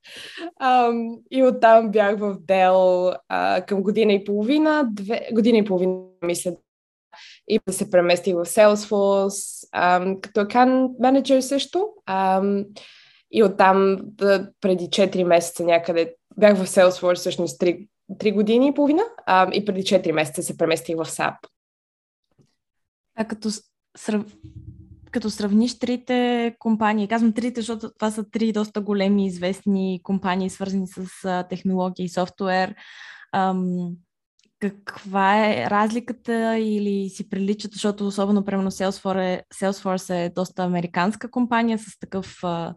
Um, 0.62 1.20
и 1.32 1.44
оттам 1.44 1.92
бях 1.92 2.20
в 2.20 2.36
Dell 2.36 3.16
uh, 3.32 3.66
към 3.66 3.84
година 3.84 4.14
и 4.14 4.24
половина, 4.24 4.90
две, 4.92 5.28
година 5.32 5.58
и 5.58 5.66
половина, 5.66 6.02
мисля, 6.24 6.52
и 7.48 7.60
да 7.67 7.74
се 7.74 7.91
преместих 7.91 8.34
в 8.34 8.45
Salesforce, 8.45 9.69
um, 9.75 10.22
като 10.22 10.39
account 10.39 11.00
менеджер 11.00 11.41
също. 11.41 11.88
Um, 12.10 12.65
и 13.31 13.43
оттам 13.43 13.98
да, 14.01 14.50
преди 14.62 14.86
4 14.86 15.24
месеца 15.24 15.63
някъде 15.63 16.15
бях 16.38 16.57
в 16.57 16.67
Salesforce 16.67 17.15
всъщност 17.15 17.62
3, 17.62 17.88
3 18.12 18.34
години 18.34 18.67
и 18.67 18.74
половина 18.74 19.03
um, 19.29 19.51
и 19.51 19.65
преди 19.65 19.84
4 19.84 20.12
месеца 20.12 20.43
се 20.43 20.57
преместих 20.57 20.95
в 20.95 21.05
SAP. 21.05 21.36
А 23.15 23.25
като 23.25 23.50
срав 23.98 24.25
като 25.15 25.29
сравниш 25.29 25.79
трите 25.79 26.55
компании, 26.60 27.07
казвам 27.07 27.34
трите, 27.34 27.62
защото 27.62 27.91
това 27.93 28.12
са 28.12 28.29
три 28.29 28.51
доста 28.51 28.81
големи 28.81 29.25
известни 29.25 30.00
компании, 30.03 30.50
свързани 30.50 30.88
с 30.88 31.45
технология 31.50 32.03
и 32.03 32.10
софтуер, 32.10 32.75
ам, 33.34 33.91
каква 34.60 35.46
е 35.46 35.70
разликата 35.70 36.58
или 36.58 37.10
си 37.10 37.30
приличат, 37.30 37.72
защото 37.72 38.08
особено, 38.08 38.46
примерно, 38.46 38.72
Salesforce 38.72 39.34
е, 39.34 39.44
Salesforce 39.54 40.26
е 40.26 40.30
доста 40.30 40.64
американска 40.64 41.32
компания 41.32 41.80
с 41.80 42.00
такъв 42.00 42.40
а, 42.44 42.74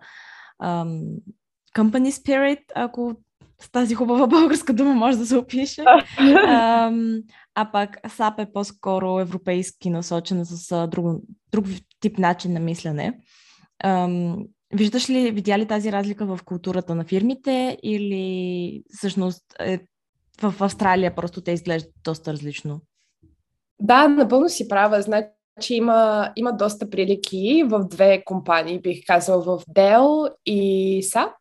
company 1.76 2.10
spirit, 2.10 2.62
ако 2.74 3.16
с 3.60 3.70
тази 3.70 3.94
хубава 3.94 4.26
българска 4.26 4.72
дума 4.72 4.94
може 4.94 5.18
да 5.18 5.26
се 5.26 5.36
опише. 5.36 5.84
а, 6.18 6.92
а 7.54 7.70
пак 7.72 7.98
SAP 8.02 8.42
е 8.42 8.52
по-скоро 8.52 9.20
европейски 9.20 9.90
насочена 9.90 10.44
с 10.44 10.86
друг, 10.88 11.20
друг 11.52 11.66
тип 12.00 12.18
начин 12.18 12.52
на 12.52 12.60
мислене. 12.60 13.18
А, 13.78 14.08
виждаш 14.74 15.10
ли, 15.10 15.30
видя 15.30 15.58
ли 15.58 15.66
тази 15.66 15.92
разлика 15.92 16.26
в 16.26 16.40
културата 16.44 16.94
на 16.94 17.04
фирмите 17.04 17.78
или 17.82 18.82
всъщност 18.88 19.42
е, 19.60 19.80
в 20.42 20.54
Австралия 20.60 21.14
просто 21.14 21.40
те 21.40 21.52
изглеждат 21.52 21.92
доста 22.04 22.32
различно? 22.32 22.80
Да, 23.80 24.08
напълно 24.08 24.48
си 24.48 24.68
права. 24.68 25.02
Значи 25.02 25.30
има, 25.70 26.32
има 26.36 26.52
доста 26.52 26.90
прилики 26.90 27.64
в 27.66 27.84
две 27.84 28.24
компании, 28.24 28.80
бих 28.80 29.06
казал, 29.06 29.42
в 29.42 29.58
Dell 29.58 30.34
и 30.46 31.02
SAP. 31.02 31.32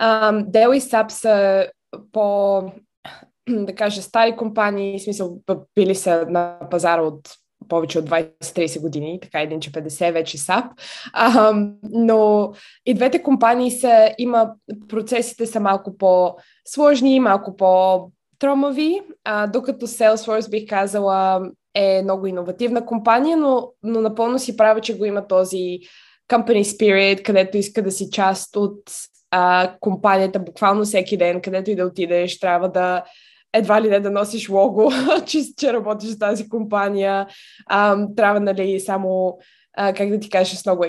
Um, 0.00 0.44
Dell 0.44 0.76
и 0.76 0.80
SAP 0.80 1.08
са 1.08 1.66
по, 2.12 2.62
да 3.48 3.74
кажа, 3.74 4.02
стари 4.02 4.36
компании, 4.36 4.98
в 4.98 5.02
смисъл, 5.02 5.38
били 5.74 5.94
са 5.94 6.26
на 6.28 6.58
пазара 6.70 7.02
от 7.02 7.28
повече 7.68 7.98
от 7.98 8.10
20-30 8.10 8.80
години, 8.80 9.18
така 9.22 9.40
един, 9.40 9.60
че 9.60 9.72
50 9.72 10.12
вече 10.12 10.38
САП. 10.38 10.64
Um, 11.16 11.74
но 11.82 12.52
и 12.86 12.94
двете 12.94 13.22
компании 13.22 13.70
са, 13.70 14.14
има, 14.18 14.52
процесите 14.88 15.46
са 15.46 15.60
малко 15.60 15.96
по-сложни, 15.96 17.20
малко 17.20 17.56
по-тромави, 18.42 19.00
а, 19.24 19.46
докато 19.46 19.86
Salesforce 19.86 20.50
бих 20.50 20.68
казала 20.68 21.50
е 21.74 22.02
много 22.02 22.26
иновативна 22.26 22.86
компания, 22.86 23.36
но, 23.36 23.68
но 23.82 24.00
напълно 24.00 24.38
си 24.38 24.56
правя, 24.56 24.80
че 24.80 24.98
го 24.98 25.04
има 25.04 25.26
този 25.26 25.78
company 26.30 26.62
spirit, 26.62 27.22
където 27.22 27.56
иска 27.56 27.82
да 27.82 27.90
си 27.90 28.10
част 28.10 28.56
от 28.56 28.82
а, 29.30 29.74
компанията 29.80 30.38
буквално 30.38 30.84
всеки 30.84 31.16
ден, 31.16 31.40
където 31.40 31.70
и 31.70 31.74
да 31.74 31.84
отидеш, 31.84 32.40
трябва 32.40 32.68
да 32.68 33.04
едва 33.54 33.82
ли 33.82 33.88
не 33.88 34.00
да 34.00 34.10
носиш 34.10 34.48
лого, 34.48 34.90
че, 35.26 35.38
че 35.58 35.72
работиш 35.72 36.14
в 36.14 36.18
тази 36.18 36.48
компания. 36.48 37.26
А, 37.66 38.06
трябва, 38.16 38.40
нали, 38.40 38.80
само 38.80 39.38
а, 39.76 39.92
как 39.92 40.08
да 40.08 40.20
ти 40.20 40.30
кажа, 40.30 40.56
с 40.56 40.66
много 40.66 40.84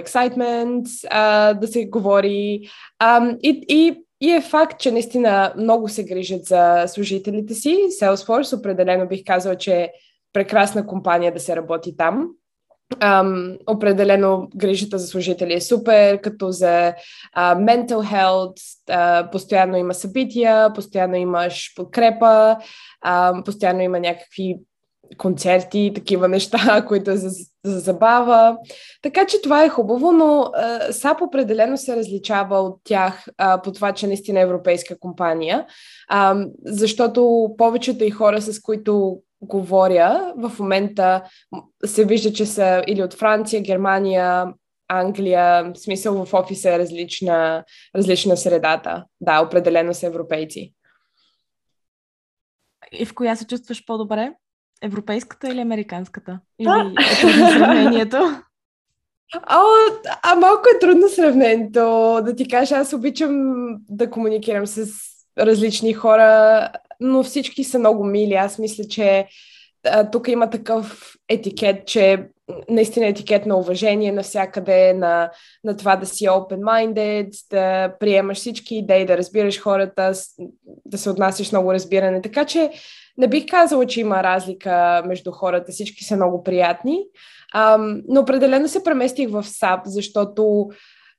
а, 1.09 1.53
да 1.53 1.67
се 1.67 1.85
говори. 1.85 2.61
А, 2.99 3.35
и, 3.43 3.65
и, 3.67 4.03
и 4.23 4.31
е 4.31 4.41
факт, 4.41 4.79
че 4.79 4.91
наистина 4.91 5.53
много 5.57 5.89
се 5.89 6.03
грижат 6.03 6.45
за 6.45 6.83
служителите 6.87 7.53
си. 7.53 7.77
Salesforce 8.01 8.59
определено 8.59 9.07
бих 9.07 9.23
казала, 9.25 9.55
че 9.55 9.73
е 9.75 9.91
прекрасна 10.33 10.87
компания 10.87 11.33
да 11.33 11.39
се 11.39 11.55
работи 11.55 11.97
там. 11.97 12.27
Um, 12.93 13.57
определено 13.67 14.47
грижата 14.55 14.97
за 14.97 15.07
служители 15.07 15.53
е 15.53 15.61
супер, 15.61 16.21
като 16.21 16.51
за 16.51 16.93
uh, 17.37 17.55
mental 17.55 18.13
health, 18.13 18.59
uh, 18.89 19.31
постоянно 19.31 19.77
има 19.77 19.93
събития, 19.93 20.73
постоянно 20.73 21.15
имаш 21.15 21.73
подкрепа, 21.75 22.57
uh, 23.05 23.45
постоянно 23.45 23.81
има 23.81 23.99
някакви 23.99 24.59
концерти, 25.17 25.91
такива 25.95 26.27
неща, 26.27 26.85
които 26.87 27.11
е 27.11 27.17
за, 27.17 27.29
за 27.63 27.79
забава. 27.79 28.57
Така 29.01 29.25
че 29.25 29.41
това 29.41 29.63
е 29.63 29.69
хубаво, 29.69 30.11
но 30.11 30.25
uh, 30.25 30.91
САП 30.91 31.21
определено 31.21 31.77
се 31.77 31.95
различава 31.95 32.59
от 32.59 32.79
тях 32.83 33.25
uh, 33.41 33.63
по 33.63 33.71
това, 33.71 33.91
че 33.91 34.07
наистина 34.07 34.39
е 34.39 34.43
европейска 34.43 34.99
компания, 34.99 35.65
uh, 36.11 36.51
защото 36.65 37.49
повечето 37.57 38.03
и 38.03 38.11
хора, 38.11 38.41
с 38.41 38.61
които 38.61 39.17
говоря, 39.41 40.33
в 40.37 40.59
момента 40.59 41.23
се 41.85 42.05
вижда, 42.05 42.33
че 42.33 42.45
са 42.45 42.83
или 42.87 43.03
от 43.03 43.13
Франция, 43.13 43.61
Германия, 43.61 44.45
Англия, 44.87 45.71
в 45.73 45.79
смисъл 45.79 46.25
в 46.25 46.33
офиса 46.33 46.73
е 46.73 46.79
различна, 46.79 47.63
различна 47.95 48.37
средата. 48.37 49.05
Да, 49.21 49.41
определено 49.41 49.93
са 49.93 50.07
европейци. 50.07 50.73
И 52.91 53.05
в 53.05 53.13
коя 53.15 53.35
се 53.35 53.47
чувстваш 53.47 53.85
по-добре? 53.85 54.33
Европейската 54.81 55.49
или 55.49 55.59
американската? 55.59 56.39
Или 56.59 56.69
е 56.69 57.51
сравнението? 57.51 58.17
О, 59.49 59.61
а 60.23 60.35
малко 60.35 60.63
е 60.75 60.79
трудно 60.79 61.09
сравнението. 61.09 61.79
Да 62.25 62.35
ти 62.35 62.47
кажа, 62.47 62.75
аз 62.75 62.93
обичам 62.93 63.55
да 63.89 64.09
комуникирам 64.09 64.67
с 64.67 64.87
различни 65.37 65.93
хора 65.93 66.69
но 67.03 67.23
всички 67.23 67.63
са 67.63 67.79
много 67.79 68.03
мили. 68.05 68.33
Аз 68.33 68.59
мисля, 68.59 68.83
че 68.83 69.27
тук 70.11 70.27
има 70.27 70.49
такъв 70.49 71.15
етикет, 71.29 71.87
че 71.87 72.29
наистина 72.69 73.07
етикет 73.07 73.45
на 73.45 73.57
уважение 73.57 74.11
навсякъде, 74.11 74.93
на, 74.93 75.31
на 75.63 75.77
това 75.77 75.95
да 75.95 76.05
си 76.05 76.25
open-minded, 76.25 77.29
да 77.51 77.93
приемаш 77.99 78.37
всички 78.37 78.75
идеи, 78.75 79.05
да 79.05 79.17
разбираш 79.17 79.61
хората, 79.61 80.13
да 80.85 80.97
се 80.97 81.09
отнасяш 81.09 81.51
много 81.51 81.73
разбиране. 81.73 82.21
Така 82.21 82.45
че 82.45 82.71
не 83.17 83.27
бих 83.27 83.45
казала, 83.49 83.85
че 83.85 84.01
има 84.01 84.23
разлика 84.23 85.03
между 85.05 85.31
хората. 85.31 85.71
Всички 85.71 86.03
са 86.03 86.15
много 86.15 86.43
приятни. 86.43 86.99
Um, 87.55 88.01
но 88.07 88.21
определено 88.21 88.67
се 88.67 88.83
преместих 88.83 89.29
в 89.29 89.43
САП, 89.43 89.79
защото 89.85 90.41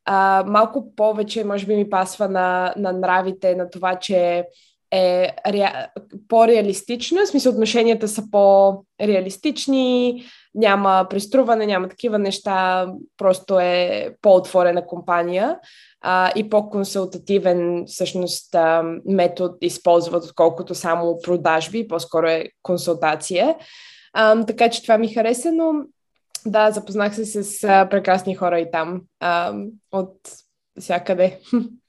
uh, 0.08 0.46
малко 0.46 0.94
повече, 0.96 1.44
може 1.44 1.66
би, 1.66 1.76
ми 1.76 1.90
пасва 1.90 2.28
на, 2.28 2.74
на 2.76 2.92
нравите, 2.92 3.54
на 3.54 3.70
това, 3.70 3.96
че 3.96 4.44
е 4.90 5.34
ре... 5.46 5.72
по-реалистична, 6.28 7.24
в 7.24 7.28
смисъл 7.28 7.52
отношенията 7.52 8.08
са 8.08 8.22
по-реалистични, 8.30 10.24
няма 10.54 11.06
преструване, 11.10 11.66
няма 11.66 11.88
такива 11.88 12.18
неща, 12.18 12.86
просто 13.16 13.60
е 13.60 14.10
по-отворена 14.22 14.86
компания 14.86 15.58
а, 16.00 16.32
и 16.36 16.50
по-консултативен 16.50 17.84
всъщност 17.86 18.54
а, 18.54 18.82
метод 19.06 19.54
използват, 19.60 20.24
отколкото 20.24 20.74
само 20.74 21.18
продажби, 21.22 21.88
по-скоро 21.88 22.26
е 22.26 22.48
консултация. 22.62 23.56
А, 24.12 24.46
така 24.46 24.70
че 24.70 24.82
това 24.82 24.98
ми 24.98 25.14
хареса, 25.14 25.52
но 25.52 25.72
да, 26.46 26.70
запознах 26.70 27.14
се 27.14 27.24
с 27.24 27.64
а, 27.64 27.88
прекрасни 27.88 28.34
хора 28.34 28.60
и 28.60 28.70
там 28.70 29.02
а, 29.20 29.54
от 29.92 30.16
всякъде. 30.80 31.40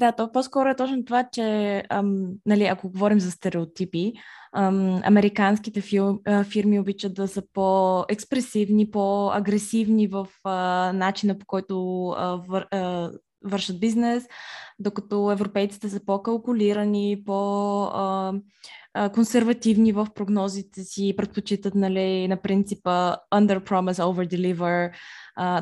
Да, 0.00 0.12
то 0.12 0.32
по-скоро 0.32 0.68
е 0.68 0.76
точно 0.76 1.04
това, 1.04 1.28
че 1.32 1.82
ам, 1.90 2.28
нали, 2.46 2.64
ако 2.64 2.90
говорим 2.90 3.20
за 3.20 3.30
стереотипи, 3.30 4.12
ам, 4.56 5.00
американските 5.04 5.80
фил, 5.80 6.20
а, 6.26 6.44
фирми 6.44 6.80
обичат 6.80 7.14
да 7.14 7.28
са 7.28 7.42
по-експресивни, 7.52 8.90
по-агресивни 8.90 10.06
в 10.06 10.26
а, 10.44 10.92
начина 10.92 11.38
по 11.38 11.46
който 11.46 12.06
а, 12.08 12.42
вър, 12.48 12.66
а, 12.70 13.10
вършат 13.44 13.80
бизнес, 13.80 14.26
докато 14.78 15.32
европейците 15.32 15.88
са 15.88 16.00
по-калкулирани, 16.06 17.22
по-консервативни 17.26 19.92
в 19.92 20.06
прогнозите 20.14 20.84
си, 20.84 21.14
предпочитат 21.16 21.74
нали, 21.74 22.28
на 22.28 22.36
принципа 22.36 23.16
under 23.34 23.58
promise, 23.58 24.02
over 24.02 24.36
deliver 24.36 24.90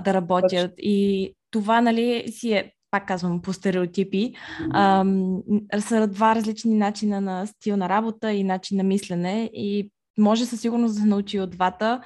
да 0.04 0.14
работят. 0.14 0.72
И 0.78 1.34
това 1.50 1.80
нали, 1.80 2.24
си 2.30 2.52
е 2.52 2.72
пак 2.90 3.06
казвам, 3.06 3.42
по 3.42 3.52
стереотипи, 3.52 4.34
а, 4.70 5.04
са 5.78 6.06
два 6.06 6.34
различни 6.34 6.74
начина 6.74 7.20
на 7.20 7.46
стил 7.46 7.76
на 7.76 7.88
работа 7.88 8.32
и 8.32 8.44
начин 8.44 8.76
на 8.76 8.82
мислене 8.82 9.50
и 9.52 9.90
може 10.18 10.46
със 10.46 10.60
сигурност 10.60 10.94
да 10.94 11.00
се 11.00 11.06
научи 11.06 11.40
от 11.40 11.50
двата, 11.50 12.00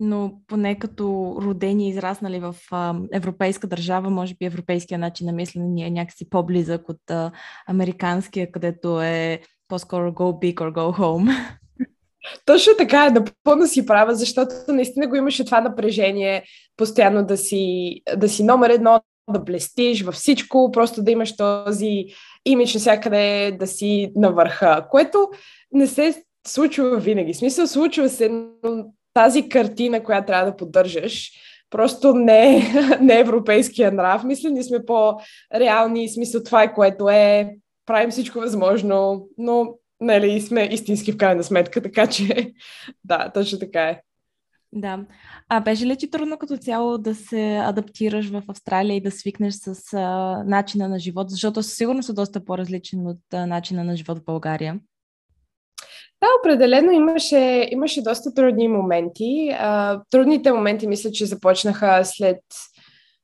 но 0.00 0.32
поне 0.46 0.78
като 0.78 1.36
родени 1.42 1.86
и 1.86 1.90
израснали 1.90 2.40
в 2.40 2.56
а, 2.70 2.94
европейска 3.12 3.66
държава, 3.66 4.10
може 4.10 4.34
би 4.34 4.46
европейския 4.46 4.98
начин 4.98 5.26
на 5.26 5.32
мислене 5.32 5.68
ни 5.68 5.84
е 5.84 5.90
някакси 5.90 6.30
по-близък 6.30 6.88
от 6.88 7.10
а, 7.10 7.32
американския, 7.66 8.52
където 8.52 9.02
е 9.02 9.40
по-скоро 9.68 10.12
go 10.12 10.22
big 10.42 10.54
or 10.54 10.72
go 10.72 10.98
home. 10.98 11.54
Точно 12.44 12.72
така 12.78 13.06
е, 13.06 13.10
напълно 13.10 13.66
си 13.66 13.86
права, 13.86 14.14
защото 14.14 14.54
наистина 14.68 15.06
го 15.06 15.16
имаше 15.16 15.44
това 15.44 15.60
напрежение, 15.60 16.44
постоянно 16.76 17.26
да 17.26 17.36
си, 17.36 17.94
да 18.16 18.28
си 18.28 18.44
номер 18.44 18.70
едно, 18.70 19.00
да 19.32 19.38
блестиш 19.38 20.02
във 20.02 20.14
всичко, 20.14 20.70
просто 20.72 21.02
да 21.02 21.10
имаш 21.10 21.36
този 21.36 22.04
имидж 22.44 22.74
навсякъде, 22.74 23.56
да 23.60 23.66
си 23.66 24.12
на 24.16 24.32
върха, 24.32 24.86
което 24.90 25.28
не 25.72 25.86
се 25.86 26.24
случва 26.46 26.98
винаги. 26.98 27.34
Смисъл, 27.34 27.66
случва 27.66 28.08
се, 28.08 28.28
но 28.28 28.84
тази 29.14 29.48
картина, 29.48 30.02
която 30.02 30.26
трябва 30.26 30.50
да 30.50 30.56
поддържаш, 30.56 31.30
просто 31.70 32.14
не 32.14 32.56
е, 32.56 32.62
не 33.00 33.16
е 33.16 33.20
европейския 33.20 33.92
нрав. 33.92 34.24
Мисля, 34.24 34.50
ние 34.50 34.62
сме 34.62 34.84
по-реални, 34.84 36.08
смисъл 36.08 36.42
това 36.42 36.62
е 36.62 36.74
което 36.74 37.08
е, 37.08 37.54
правим 37.86 38.10
всичко 38.10 38.38
възможно, 38.38 39.28
но 39.38 39.74
нали, 40.00 40.40
сме 40.40 40.68
истински 40.72 41.12
в 41.12 41.16
крайна 41.16 41.44
сметка, 41.44 41.82
така 41.82 42.06
че 42.06 42.52
да, 43.04 43.30
точно 43.34 43.58
така 43.58 43.82
е. 43.82 44.00
Да. 44.72 44.98
А 45.48 45.60
беше 45.60 45.86
ли 45.86 45.96
ти 45.96 46.10
трудно 46.10 46.38
като 46.38 46.56
цяло 46.56 46.98
да 46.98 47.14
се 47.14 47.56
адаптираш 47.56 48.30
в 48.30 48.42
Австралия 48.48 48.96
и 48.96 49.00
да 49.00 49.10
свикнеш 49.10 49.54
с 49.54 49.94
а, 49.94 49.98
начина 50.46 50.88
на 50.88 50.98
живот? 50.98 51.30
Защото 51.30 51.62
сигурно 51.62 52.02
са 52.02 52.14
доста 52.14 52.44
по-различен 52.44 53.06
от 53.06 53.18
а, 53.32 53.46
начина 53.46 53.84
на 53.84 53.96
живот 53.96 54.18
в 54.18 54.24
България. 54.24 54.80
Да, 56.20 56.26
определено 56.40 56.92
имаше, 56.92 57.68
имаше 57.70 58.02
доста 58.02 58.34
трудни 58.34 58.68
моменти. 58.68 59.50
А, 59.58 60.00
трудните 60.10 60.52
моменти 60.52 60.86
мисля, 60.86 61.10
че 61.10 61.26
започнаха 61.26 62.04
след 62.04 62.40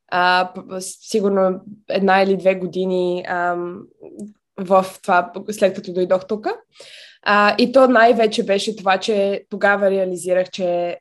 а, 0.08 0.52
сигурно 0.80 1.60
една 1.90 2.22
или 2.22 2.36
две 2.36 2.54
години 2.54 3.24
а, 3.28 3.56
в 4.56 4.86
това, 5.02 5.32
след 5.50 5.74
като 5.74 5.92
дойдох 5.92 6.26
тук. 6.26 6.46
А, 7.22 7.54
и 7.58 7.72
то 7.72 7.88
най-вече 7.88 8.44
беше 8.44 8.76
това, 8.76 8.98
че 8.98 9.44
тогава 9.50 9.90
реализирах, 9.90 10.50
че 10.50 10.98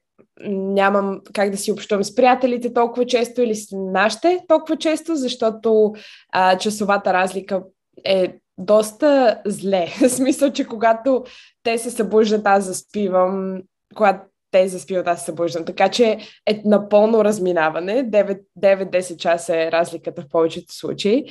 нямам 0.48 1.22
как 1.34 1.50
да 1.50 1.58
си 1.58 1.72
общувам 1.72 2.04
с 2.04 2.16
приятелите 2.16 2.74
толкова 2.74 3.06
често 3.06 3.42
или 3.42 3.56
с 3.56 3.68
нашите 3.72 4.40
толкова 4.48 4.78
често, 4.78 5.16
защото 5.16 5.94
а, 6.32 6.58
часовата 6.58 7.14
разлика 7.14 7.64
е 8.06 8.34
доста 8.58 9.42
зле. 9.46 9.88
В 10.02 10.10
смисъл, 10.10 10.52
че 10.52 10.68
когато 10.68 11.24
те 11.64 11.78
се 11.78 11.92
събуждат, 11.92 12.42
аз 12.46 12.64
заспивам, 12.64 13.62
когато 13.96 14.22
те 14.52 14.68
заспиват, 14.68 15.08
аз 15.08 15.20
се 15.20 15.26
събуждам. 15.26 15.66
Така 15.66 15.90
че 15.90 16.18
е 16.46 16.62
напълно 16.66 17.26
разминаване. 17.26 18.10
9-10 18.10 19.18
часа 19.18 19.58
е 19.58 19.72
разликата 19.72 20.22
в 20.22 20.30
повечето 20.30 20.76
случаи. 20.76 21.26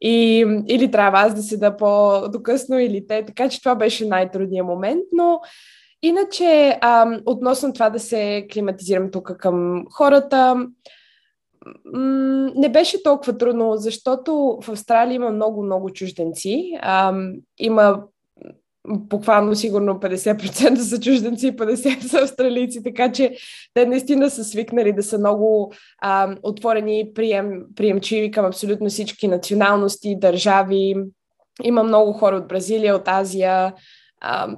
И, 0.00 0.46
или 0.68 0.90
трябва 0.90 1.18
аз 1.18 1.34
да 1.34 1.42
седа 1.42 1.76
по-докъсно, 1.76 2.78
или 2.78 3.06
те. 3.06 3.24
Така 3.24 3.48
че 3.48 3.60
това 3.60 3.74
беше 3.74 4.06
най-трудният 4.06 4.66
момент, 4.66 5.04
но 5.12 5.40
Иначе, 6.02 6.78
а, 6.80 7.18
относно 7.26 7.72
това 7.72 7.90
да 7.90 7.98
се 7.98 8.46
климатизирам 8.52 9.10
тук 9.10 9.36
към 9.38 9.84
хората, 9.90 10.54
м- 10.54 12.50
не 12.54 12.68
беше 12.68 13.02
толкова 13.02 13.38
трудно, 13.38 13.76
защото 13.76 14.58
в 14.62 14.68
Австралия 14.68 15.14
има 15.14 15.30
много-много 15.30 15.90
чужденци. 15.90 16.78
А, 16.80 17.14
има 17.58 18.02
буквално 18.88 19.54
сигурно 19.54 20.00
50% 20.00 20.76
са 20.76 21.00
чужденци, 21.00 21.56
50% 21.56 22.00
са 22.00 22.18
австралийци, 22.18 22.82
така 22.82 23.12
че 23.12 23.36
те 23.74 23.86
наистина 23.86 24.30
са 24.30 24.44
свикнали 24.44 24.92
да 24.92 25.02
са 25.02 25.18
много 25.18 25.72
а, 25.98 26.36
отворени, 26.42 27.10
прием, 27.14 27.62
приемчиви 27.76 28.30
към 28.30 28.44
абсолютно 28.44 28.88
всички 28.88 29.28
националности, 29.28 30.18
държави. 30.18 30.96
Има 31.62 31.82
много 31.82 32.12
хора 32.12 32.36
от 32.36 32.48
Бразилия, 32.48 32.96
от 32.96 33.08
Азия, 33.08 33.74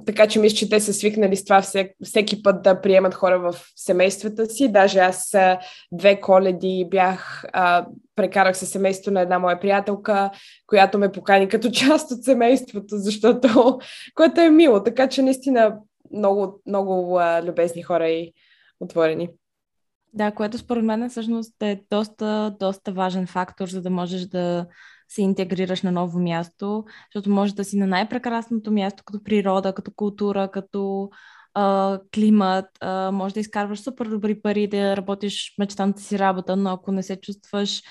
така 0.05 0.27
че 0.27 0.39
мисля, 0.39 0.55
че 0.55 0.69
те 0.69 0.79
са 0.79 0.93
свикнали 0.93 1.35
с 1.35 1.43
това 1.43 1.61
всек, 1.61 1.91
всеки 2.03 2.43
път 2.43 2.63
да 2.63 2.81
приемат 2.81 3.13
хора 3.13 3.39
в 3.39 3.55
семействата 3.75 4.45
си. 4.45 4.71
Даже 4.71 4.99
аз 4.99 5.35
две 5.91 6.21
коледи 6.21 6.87
бях, 6.91 7.45
а, 7.53 7.85
прекарах 8.15 8.57
със 8.57 8.69
семейството 8.69 9.11
на 9.11 9.21
една 9.21 9.39
моя 9.39 9.59
приятелка, 9.59 10.31
която 10.67 10.97
ме 10.97 11.11
покани 11.11 11.47
като 11.47 11.71
част 11.73 12.11
от 12.11 12.23
семейството, 12.23 12.97
защото, 12.97 13.79
което 14.15 14.41
е 14.41 14.49
мило. 14.49 14.83
Така 14.83 15.07
че 15.07 15.21
наистина 15.21 15.77
много, 16.13 16.61
много 16.67 17.19
а, 17.19 17.43
любезни 17.43 17.83
хора 17.83 18.09
и 18.09 18.33
отворени. 18.79 19.29
Да, 20.13 20.31
което 20.31 20.57
според 20.57 20.83
мен 20.83 21.09
всъщност 21.09 21.63
е 21.63 21.81
доста, 21.91 22.55
доста 22.59 22.91
важен 22.91 23.27
фактор, 23.27 23.67
за 23.67 23.81
да 23.81 23.89
можеш 23.89 24.21
да 24.21 24.65
се 25.11 25.21
интегрираш 25.21 25.81
на 25.81 25.91
ново 25.91 26.19
място, 26.19 26.85
защото 27.13 27.29
може 27.29 27.55
да 27.55 27.63
си 27.63 27.77
на 27.77 27.87
най-прекрасното 27.87 28.71
място, 28.71 29.03
като 29.05 29.23
природа, 29.23 29.73
като 29.73 29.91
култура, 29.95 30.51
като 30.51 31.09
а, 31.53 31.99
климат, 32.13 32.65
а, 32.81 33.11
може 33.11 33.33
да 33.33 33.39
изкарваш 33.39 33.79
супер 33.79 34.05
добри 34.05 34.41
пари, 34.41 34.67
да 34.67 34.97
работиш 34.97 35.55
мечтаната 35.59 36.01
си 36.01 36.19
работа, 36.19 36.55
но 36.55 36.69
ако 36.69 36.91
не 36.91 37.03
се 37.03 37.21
чувстваш 37.21 37.81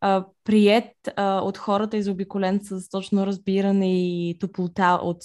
а, 0.00 0.26
прият 0.44 0.92
а, 1.16 1.40
от 1.40 1.58
хората 1.58 1.96
и 1.96 2.02
заобиколен 2.02 2.60
с 2.62 2.88
точно 2.88 3.26
разбиране 3.26 4.08
и 4.08 4.38
топлота 4.38 5.00
от, 5.02 5.22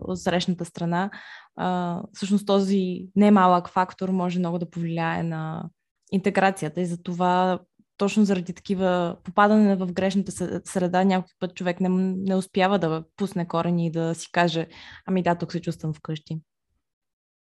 от 0.00 0.20
срещната 0.20 0.64
страна, 0.64 1.10
а, 1.56 2.02
всъщност 2.12 2.46
този 2.46 3.06
немалък 3.16 3.68
фактор 3.68 4.08
може 4.08 4.38
много 4.38 4.58
да 4.58 4.70
повлияе 4.70 5.22
на 5.22 5.64
интеграцията. 6.12 6.80
И 6.80 6.86
за 6.86 7.02
това 7.02 7.58
точно 7.98 8.24
заради 8.24 8.52
такива 8.54 9.16
попадане 9.24 9.76
в 9.76 9.92
грешната 9.92 10.32
среда, 10.64 11.04
някой 11.04 11.32
път 11.40 11.54
човек 11.54 11.80
не, 11.80 11.88
не 12.16 12.36
успява 12.36 12.78
да 12.78 13.04
пусне 13.16 13.48
корени 13.48 13.86
и 13.86 13.90
да 13.90 14.14
си 14.14 14.28
каже, 14.32 14.66
ами 15.06 15.22
да, 15.22 15.34
тук 15.34 15.52
се 15.52 15.60
чувствам 15.60 15.94
вкъщи. 15.94 16.38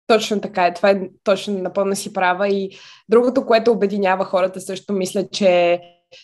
Точно 0.06 0.40
така 0.40 0.66
е. 0.66 0.74
Това 0.74 0.90
е 0.90 1.00
точно 1.24 1.58
напълно 1.58 1.96
си 1.96 2.12
права. 2.12 2.48
И 2.48 2.70
другото, 3.08 3.46
което 3.46 3.72
обединява 3.72 4.24
хората, 4.24 4.60
също 4.60 4.92
мисля, 4.92 5.28
че 5.28 5.80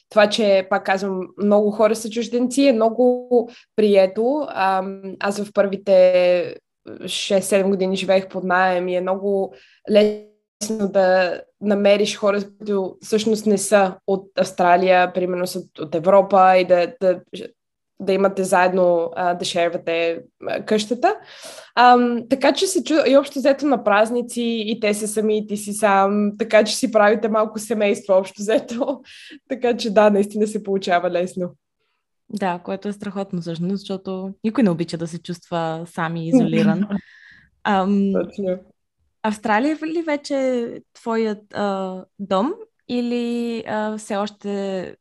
това, 0.09 0.28
че, 0.28 0.66
пак 0.70 0.87
казвам, 0.87 1.20
много 1.42 1.70
хора 1.70 1.96
са 1.96 2.11
чужденци, 2.11 2.62
е 2.62 2.72
много 2.72 3.50
прието. 3.76 4.46
Аз 5.20 5.42
в 5.42 5.52
първите 5.54 6.54
6-7 6.88 7.68
години 7.68 7.96
живеех 7.96 8.28
под 8.28 8.44
найем 8.44 8.88
и 8.88 8.96
е 8.96 9.00
много 9.00 9.54
лесно 9.90 10.88
да 10.88 11.40
намериш 11.60 12.16
хора, 12.16 12.40
които 12.58 12.96
всъщност 13.00 13.46
не 13.46 13.58
са 13.58 13.94
от 14.06 14.28
Австралия, 14.38 15.12
примерно 15.12 15.46
са 15.46 15.62
от 15.80 15.94
Европа 15.94 16.56
и 16.58 16.64
да, 16.64 16.94
да, 17.00 17.20
да 18.00 18.12
имате 18.12 18.44
заедно 18.44 19.10
а, 19.16 19.34
да 19.34 19.44
шервате 19.44 20.20
къщата. 20.66 21.16
А, 21.74 21.98
така 22.30 22.52
че 22.52 22.66
се 22.66 22.84
чу... 22.84 22.94
и 23.06 23.16
общо 23.16 23.38
взето 23.38 23.66
на 23.66 23.84
празници 23.84 24.64
и 24.66 24.80
те 24.80 24.94
са 24.94 25.08
сами 25.08 25.38
и 25.38 25.46
ти 25.46 25.56
си 25.56 25.72
сам, 25.72 26.32
така 26.38 26.64
че 26.64 26.76
си 26.76 26.92
правите 26.92 27.28
малко 27.28 27.58
семейство 27.58 28.14
общо 28.14 28.42
взето. 28.42 29.00
така 29.48 29.76
че 29.76 29.90
да, 29.90 30.10
наистина 30.10 30.46
се 30.46 30.62
получава 30.62 31.10
лесно. 31.10 31.54
Да, 32.32 32.60
което 32.64 32.88
е 32.88 32.92
страхотно 32.92 33.40
всъщност, 33.40 33.78
защото 33.78 34.34
никой 34.44 34.64
не 34.64 34.70
обича 34.70 34.98
да 34.98 35.06
се 35.06 35.22
чувства 35.22 35.84
сам 35.86 36.16
и 36.16 36.28
изолиран. 36.28 36.88
Ам, 37.64 38.12
Точно. 38.12 38.58
Австралия 39.22 39.78
е 39.83 39.87
ли 39.87 40.02
вече 40.02 40.68
твоят 40.94 41.54
а, 41.54 42.04
дом 42.18 42.52
или 42.88 43.64
а, 43.66 43.98
все 43.98 44.16
още 44.16 44.96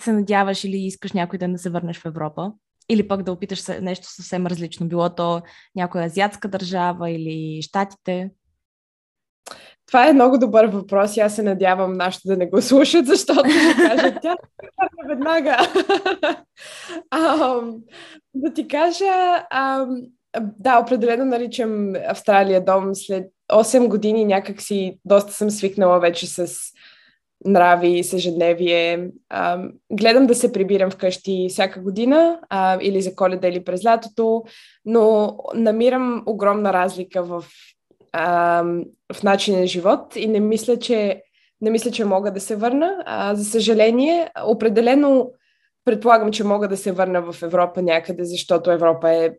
се 0.00 0.12
надяваш 0.12 0.64
или 0.64 0.76
искаш 0.76 1.12
някой 1.12 1.38
ден 1.38 1.52
да 1.52 1.58
се 1.58 1.70
върнеш 1.70 1.98
в 1.98 2.06
Европа? 2.06 2.52
Или 2.88 3.08
пък 3.08 3.22
да 3.22 3.32
опиташ 3.32 3.66
нещо 3.66 4.06
съвсем 4.06 4.46
различно, 4.46 4.88
било 4.88 5.14
то 5.14 5.42
някоя 5.76 6.04
азиатска 6.04 6.48
държава 6.48 7.10
или 7.10 7.62
щатите? 7.62 8.30
Това 9.86 10.08
е 10.08 10.12
много 10.12 10.38
добър 10.38 10.66
въпрос 10.66 11.16
и 11.16 11.20
аз 11.20 11.34
се 11.34 11.42
надявам 11.42 11.92
нашите 11.92 12.28
да 12.28 12.36
не 12.36 12.46
го 12.46 12.62
слушат, 12.62 13.06
защото 13.06 13.50
ще 13.50 13.74
кажат, 13.76 14.18
тя 14.22 14.36
веднага. 15.08 15.56
А, 17.10 17.60
да 18.34 18.52
ти 18.54 18.68
кажа, 18.68 19.44
а, 19.50 19.86
да, 20.38 20.78
определено 20.78 21.24
наричам 21.24 21.92
Австралия 22.08 22.64
дом. 22.64 22.94
След 22.94 23.26
8 23.52 23.88
години 23.88 24.24
някакси 24.24 24.98
доста 25.04 25.32
съм 25.32 25.50
свикнала 25.50 26.00
вече 26.00 26.26
с 26.26 26.54
нрави 27.44 27.98
и 27.98 28.04
съжедневие. 28.04 29.10
Гледам 29.92 30.26
да 30.26 30.34
се 30.34 30.52
прибирам 30.52 30.90
вкъщи 30.90 31.46
всяка 31.50 31.80
година 31.80 32.40
а, 32.48 32.78
или 32.82 33.02
за 33.02 33.14
коледа 33.14 33.48
или 33.48 33.64
през 33.64 33.84
лятото, 33.84 34.44
но 34.84 35.36
намирам 35.54 36.22
огромна 36.26 36.72
разлика 36.72 37.22
в, 37.22 37.44
а, 38.12 38.62
в 39.12 39.22
начина 39.22 39.58
на 39.58 39.66
живот 39.66 40.16
и 40.16 40.26
не 40.26 40.40
мисля, 40.40 40.78
че 40.78 41.22
не 41.60 41.70
мисля, 41.70 41.90
че 41.90 42.04
мога 42.04 42.32
да 42.32 42.40
се 42.40 42.56
върна. 42.56 43.02
А, 43.06 43.34
за 43.34 43.44
съжаление, 43.44 44.30
определено 44.44 45.32
предполагам, 45.84 46.32
че 46.32 46.44
мога 46.44 46.68
да 46.68 46.76
се 46.76 46.92
върна 46.92 47.32
в 47.32 47.42
Европа 47.42 47.82
някъде, 47.82 48.24
защото 48.24 48.70
Европа 48.70 49.10
е 49.10 49.30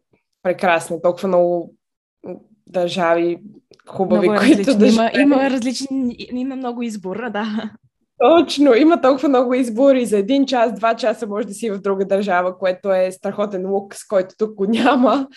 прекрасна. 0.44 1.02
Толкова 1.02 1.28
много 1.28 1.74
държави 2.68 3.40
хубави, 3.88 4.30
много 4.30 4.46
които 4.46 4.78
да 4.78 4.88
има, 4.88 5.12
има 5.20 5.50
различни, 5.50 6.16
има 6.32 6.56
много 6.56 6.82
избор, 6.82 7.30
да. 7.30 7.72
Точно, 8.22 8.74
има 8.76 9.02
толкова 9.02 9.30
много 9.30 9.54
избори. 9.54 10.06
За 10.06 10.18
един 10.18 10.46
час, 10.46 10.74
два 10.74 10.96
часа 10.96 11.28
може 11.28 11.48
да 11.48 11.54
си 11.54 11.70
в 11.72 11.82
друга 11.82 12.06
държава, 12.06 12.58
което 12.58 12.92
е 12.92 13.12
страхотен 13.12 13.72
лук, 13.72 13.96
с 13.96 14.08
който 14.08 14.36
тук 14.38 14.54
го 14.54 14.66
няма. 14.66 15.28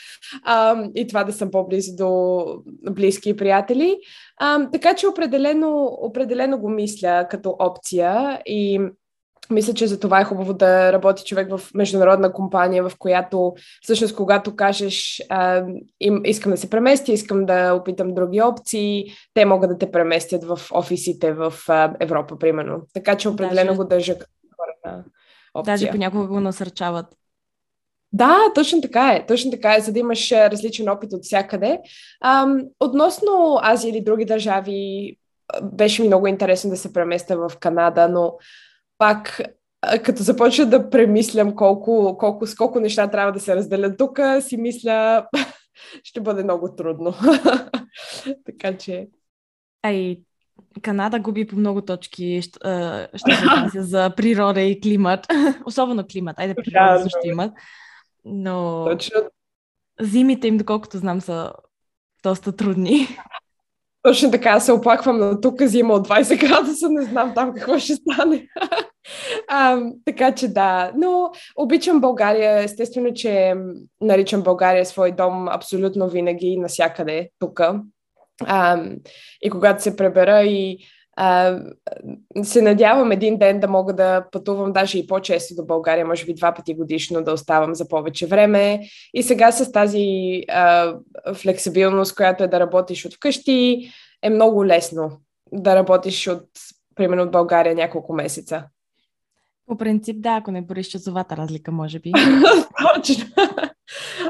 А, 0.44 0.84
и 0.94 1.06
това 1.06 1.24
да 1.24 1.32
съм 1.32 1.50
по-близо 1.50 1.96
до 1.96 2.44
близки 2.90 3.36
приятели. 3.36 3.96
А, 4.40 4.70
така 4.70 4.94
че 4.94 5.06
определено, 5.06 5.98
определено 6.00 6.58
го 6.58 6.68
мисля 6.68 7.26
като 7.30 7.56
опция 7.58 8.42
и 8.46 8.80
мисля, 9.50 9.74
че 9.74 9.86
за 9.86 10.00
това 10.00 10.20
е 10.20 10.24
хубаво 10.24 10.54
да 10.54 10.92
работи 10.92 11.24
човек 11.24 11.56
в 11.56 11.60
международна 11.74 12.32
компания, 12.32 12.88
в 12.88 12.92
която 12.98 13.54
всъщност 13.82 14.16
когато 14.16 14.56
кажеш 14.56 15.22
а, 15.28 15.64
им, 16.00 16.20
искам 16.24 16.52
да 16.52 16.58
се 16.58 16.70
преместя, 16.70 17.12
искам 17.12 17.46
да 17.46 17.72
опитам 17.72 18.14
други 18.14 18.42
опции, 18.42 19.04
те 19.34 19.44
могат 19.44 19.70
да 19.70 19.78
те 19.78 19.90
преместят 19.90 20.44
в 20.44 20.60
офисите 20.72 21.32
в 21.32 21.54
а, 21.68 21.94
Европа, 22.00 22.38
примерно. 22.38 22.82
Така 22.94 23.16
че 23.16 23.28
определено 23.28 23.68
Даже... 23.68 23.76
го 23.76 23.84
държа 23.84 24.18
като 24.18 24.32
опция. 25.54 25.72
Даже 25.72 25.90
понякога 25.90 26.26
го 26.26 26.40
насърчават. 26.40 27.06
Да, 28.12 28.38
точно 28.54 28.80
така 28.80 29.12
е. 29.12 29.26
Точно 29.26 29.50
така 29.50 29.76
е, 29.76 29.80
за 29.80 29.92
да 29.92 29.98
имаш 29.98 30.32
различен 30.32 30.88
опит 30.88 31.12
от 31.12 31.24
всякъде. 31.24 31.80
А, 32.20 32.46
относно 32.80 33.58
Азия 33.62 33.90
или 33.90 34.00
други 34.00 34.24
държави, 34.24 35.16
беше 35.62 36.02
ми 36.02 36.08
много 36.08 36.26
интересно 36.26 36.70
да 36.70 36.76
се 36.76 36.92
преместя 36.92 37.36
в 37.36 37.52
Канада, 37.60 38.08
но 38.08 38.34
пак 38.98 39.40
като 40.04 40.22
започна 40.22 40.66
да 40.66 40.90
премислям 40.90 41.56
колко, 41.56 42.16
колко, 42.18 42.46
с 42.46 42.54
колко 42.54 42.80
неща 42.80 43.10
трябва 43.10 43.32
да 43.32 43.40
се 43.40 43.56
разделят 43.56 43.98
тук, 43.98 44.20
си 44.40 44.56
мисля, 44.56 45.26
ще 46.04 46.20
бъде 46.20 46.44
много 46.44 46.74
трудно. 46.74 47.14
така 48.44 48.78
че... 48.78 49.08
Ай, 49.82 50.18
Канада 50.82 51.20
губи 51.20 51.46
по 51.46 51.56
много 51.56 51.82
точки, 51.82 52.42
ще, 52.42 52.58
ще 53.14 53.30
се 53.72 53.82
за 53.82 54.12
природа 54.16 54.60
и 54.60 54.80
климат. 54.80 55.26
Особено 55.66 56.04
климат. 56.12 56.38
Айде, 56.38 56.54
природа 56.54 56.92
да, 56.92 57.02
също 57.02 57.18
имат. 57.24 57.52
Но 58.24 58.84
Точно. 58.90 59.20
зимите 60.00 60.48
им, 60.48 60.58
доколкото 60.58 60.98
знам, 60.98 61.20
са 61.20 61.52
доста 62.22 62.56
трудни. 62.56 63.08
Точно 64.04 64.30
така, 64.30 64.60
се 64.60 64.72
оплаквам 64.72 65.18
на 65.18 65.40
тук 65.40 65.62
зима 65.62 65.94
от 65.94 66.08
20 66.08 66.40
градуса, 66.48 66.88
не 66.90 67.02
знам 67.02 67.34
там 67.34 67.54
какво 67.54 67.78
ще 67.78 67.94
стане. 67.94 68.46
а, 69.48 69.80
така 70.04 70.34
че 70.34 70.48
да, 70.48 70.92
но 70.96 71.30
обичам 71.56 72.00
България. 72.00 72.62
Естествено, 72.62 73.14
че 73.14 73.54
наричам 74.00 74.42
България 74.42 74.86
свой 74.86 75.12
дом 75.12 75.48
абсолютно 75.48 76.08
винаги 76.08 76.46
и 76.46 76.58
насякъде 76.58 77.30
тук. 77.38 77.60
и 79.42 79.50
когато 79.50 79.82
се 79.82 79.96
пребера 79.96 80.42
и 80.42 80.78
а, 81.16 81.58
се 82.42 82.62
надявам 82.62 83.12
един 83.12 83.38
ден 83.38 83.60
да 83.60 83.68
мога 83.68 83.92
да 83.94 84.24
пътувам 84.32 84.72
даже 84.72 84.98
и 84.98 85.06
по-често 85.06 85.54
до 85.54 85.64
България, 85.64 86.06
може 86.06 86.24
би 86.24 86.34
два 86.34 86.54
пъти 86.54 86.74
годишно 86.74 87.24
да 87.24 87.32
оставам 87.32 87.74
за 87.74 87.88
повече 87.88 88.26
време. 88.26 88.80
И 89.14 89.22
сега 89.22 89.52
с 89.52 89.72
тази 89.72 90.40
а, 90.48 90.94
флексибилност, 91.34 92.14
която 92.16 92.44
е 92.44 92.48
да 92.48 92.60
работиш 92.60 93.04
от 93.04 93.14
вкъщи, 93.14 93.90
е 94.22 94.30
много 94.30 94.66
лесно 94.66 95.10
да 95.52 95.76
работиш 95.76 96.26
от, 96.26 96.48
примерно, 96.94 97.22
от 97.22 97.30
България 97.30 97.74
няколко 97.74 98.12
месеца. 98.12 98.64
По 99.66 99.76
принцип, 99.76 100.20
да, 100.20 100.30
ако 100.30 100.50
не 100.50 100.62
бориш 100.62 100.86
часовата 100.86 101.36
разлика, 101.36 101.72
може 101.72 101.98
би. 101.98 102.12
Точно. 102.94 103.24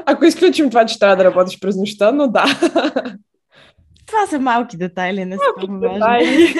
Ако 0.05 0.25
изключим 0.25 0.69
това, 0.69 0.85
че 0.85 0.99
трябва 0.99 1.15
да 1.15 1.23
работиш 1.23 1.59
през 1.59 1.75
нощта, 1.75 2.11
но 2.11 2.27
да. 2.27 2.45
Това 4.15 4.27
са 4.27 4.39
малки 4.39 4.77
детайли, 4.77 5.25
не 5.25 5.35
са 5.35 5.67
много 5.67 5.99
важни. 5.99 6.55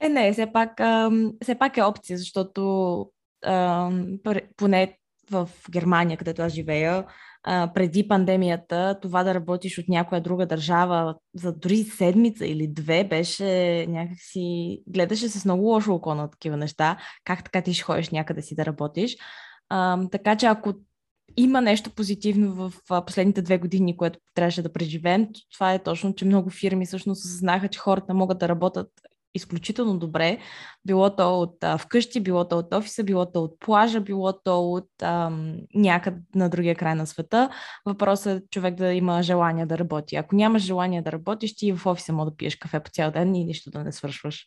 е, 0.00 0.08
не, 0.08 0.32
все 0.32 0.52
пак, 0.52 0.80
ам, 0.80 1.32
все 1.42 1.54
пак 1.54 1.76
е 1.76 1.82
опция, 1.82 2.18
защото 2.18 3.06
ам, 3.46 4.18
поне 4.56 4.98
в 5.30 5.48
Германия, 5.70 6.18
където 6.18 6.42
аз 6.42 6.52
живея, 6.52 7.04
а, 7.42 7.70
преди 7.74 8.08
пандемията, 8.08 8.98
това 9.02 9.24
да 9.24 9.34
работиш 9.34 9.78
от 9.78 9.88
някоя 9.88 10.20
друга 10.20 10.46
държава 10.46 11.14
за 11.34 11.52
дори 11.52 11.76
седмица 11.76 12.46
или 12.46 12.68
две 12.68 13.04
беше 13.04 13.86
някакси... 13.88 14.78
Гледаше 14.86 15.28
се 15.28 15.40
с 15.40 15.44
много 15.44 15.62
лошо 15.62 15.94
око 15.94 16.14
на 16.14 16.30
такива 16.30 16.56
неща. 16.56 16.96
Как 17.24 17.44
така 17.44 17.62
ти 17.62 17.74
ще 17.74 17.82
ходиш 17.82 18.10
някъде 18.10 18.42
си 18.42 18.54
да 18.54 18.66
работиш? 18.66 19.16
А, 19.68 19.98
така 20.10 20.36
че 20.36 20.46
ако 20.46 20.74
има 21.36 21.60
нещо 21.60 21.90
позитивно 21.90 22.54
в 22.54 22.72
последните 23.06 23.42
две 23.42 23.58
години, 23.58 23.96
което 23.96 24.18
трябваше 24.34 24.62
да 24.62 24.72
преживеем, 24.72 25.28
това 25.54 25.74
е 25.74 25.82
точно, 25.82 26.14
че 26.14 26.24
много 26.24 26.50
фирми 26.50 26.86
всъщност 26.86 27.24
осъзнаха, 27.24 27.68
че 27.68 27.78
хората 27.78 28.14
могат 28.14 28.38
да 28.38 28.48
работят 28.48 28.88
изключително 29.34 29.98
добре, 29.98 30.38
било 30.84 31.16
то 31.16 31.40
от 31.40 31.64
а, 31.64 31.78
вкъщи, 31.78 32.20
било 32.20 32.48
то 32.48 32.58
от 32.58 32.74
офиса, 32.74 33.04
било 33.04 33.32
то 33.32 33.42
от 33.42 33.58
плажа, 33.60 34.00
било 34.00 34.32
то 34.44 34.70
от 34.72 34.88
някъде 35.74 36.16
на 36.34 36.48
другия 36.48 36.74
край 36.74 36.94
на 36.94 37.06
света. 37.06 37.50
Въпросът 37.86 38.42
е 38.42 38.46
човек 38.50 38.74
да 38.74 38.92
има 38.92 39.22
желание 39.22 39.66
да 39.66 39.78
работи. 39.78 40.16
Ако 40.16 40.36
нямаш 40.36 40.62
желание 40.62 41.02
да 41.02 41.12
работиш, 41.12 41.56
ти 41.56 41.72
в 41.72 41.86
офиса 41.86 42.12
мога 42.12 42.30
да 42.30 42.36
пиеш 42.36 42.56
кафе 42.56 42.80
по 42.80 42.90
цял 42.90 43.10
ден 43.10 43.34
и 43.34 43.44
нищо 43.44 43.70
да 43.70 43.84
не 43.84 43.92
свършваш. 43.92 44.46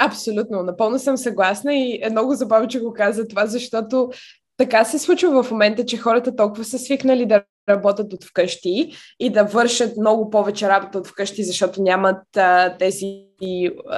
Абсолютно, 0.00 0.62
напълно 0.62 0.98
съм 0.98 1.16
съгласна 1.16 1.74
и 1.74 2.00
е 2.02 2.10
много 2.10 2.34
забавно, 2.34 2.68
че 2.68 2.80
го 2.80 2.92
каза 2.92 3.28
това, 3.28 3.46
защото 3.46 4.10
така 4.58 4.84
се 4.84 4.98
случва 4.98 5.42
в 5.42 5.50
момента, 5.50 5.86
че 5.86 5.96
хората 5.96 6.36
толкова 6.36 6.64
са 6.64 6.78
свикнали 6.78 7.26
да 7.26 7.42
работят 7.68 8.12
от 8.12 8.24
вкъщи 8.24 8.92
и 9.20 9.30
да 9.30 9.44
вършат 9.44 9.96
много 9.96 10.30
повече 10.30 10.68
работа 10.68 10.98
от 10.98 11.06
вкъщи, 11.06 11.44
защото 11.44 11.82
нямат 11.82 12.36
а, 12.36 12.76
тези 12.78 13.06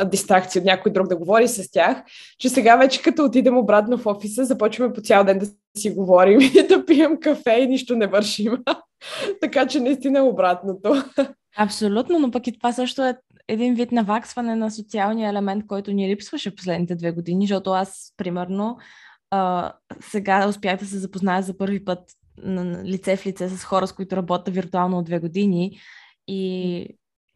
дистракции 0.05 0.59
от 0.59 0.65
някой 0.65 0.93
друг 0.93 1.09
да 1.09 1.17
говори 1.17 1.49
с 1.49 1.71
тях, 1.71 2.03
че 2.39 2.49
сега 2.49 2.77
вече 2.77 3.03
като 3.03 3.25
отидем 3.25 3.59
обратно 3.59 3.99
в 3.99 4.07
офиса, 4.07 4.45
започваме 4.45 4.93
по 4.93 5.01
цял 5.01 5.25
ден 5.25 5.39
да 5.39 5.47
си 5.79 5.91
говорим 5.91 6.41
и 6.41 6.67
да 6.69 6.85
пием 6.85 7.21
кафе 7.21 7.53
и 7.61 7.67
нищо 7.67 7.97
не 7.97 8.07
вършим. 8.07 8.53
така 9.41 9.67
че 9.67 9.81
наистина 9.81 10.19
е 10.19 10.23
обратното. 10.23 11.03
Абсолютно, 11.57 12.19
но 12.19 12.31
пък 12.31 12.47
и 12.47 12.59
това 12.59 12.73
също 12.73 13.03
е 13.03 13.17
един 13.49 13.75
вид 13.75 13.93
наваксване 13.93 14.57
на 14.57 14.71
социалния 14.71 15.31
елемент, 15.31 15.67
който 15.67 15.93
ни 15.93 16.09
липсваше 16.09 16.55
последните 16.55 16.95
две 16.95 17.11
години, 17.11 17.47
защото 17.47 17.71
аз, 17.71 18.15
примерно, 18.17 18.77
а, 19.31 19.73
сега 20.01 20.49
успях 20.49 20.79
да 20.79 20.87
се 20.87 20.99
запозная 20.99 21.43
за 21.43 21.59
първи 21.59 21.85
път 21.85 22.11
на 22.39 22.85
лице 22.85 23.17
в 23.17 23.27
лице 23.27 23.49
с 23.49 23.65
хора, 23.65 23.87
с 23.87 23.93
които 23.93 24.17
работя 24.17 24.51
виртуално 24.51 24.99
от 24.99 25.05
две 25.05 25.19
години. 25.19 25.81
И 26.29 26.87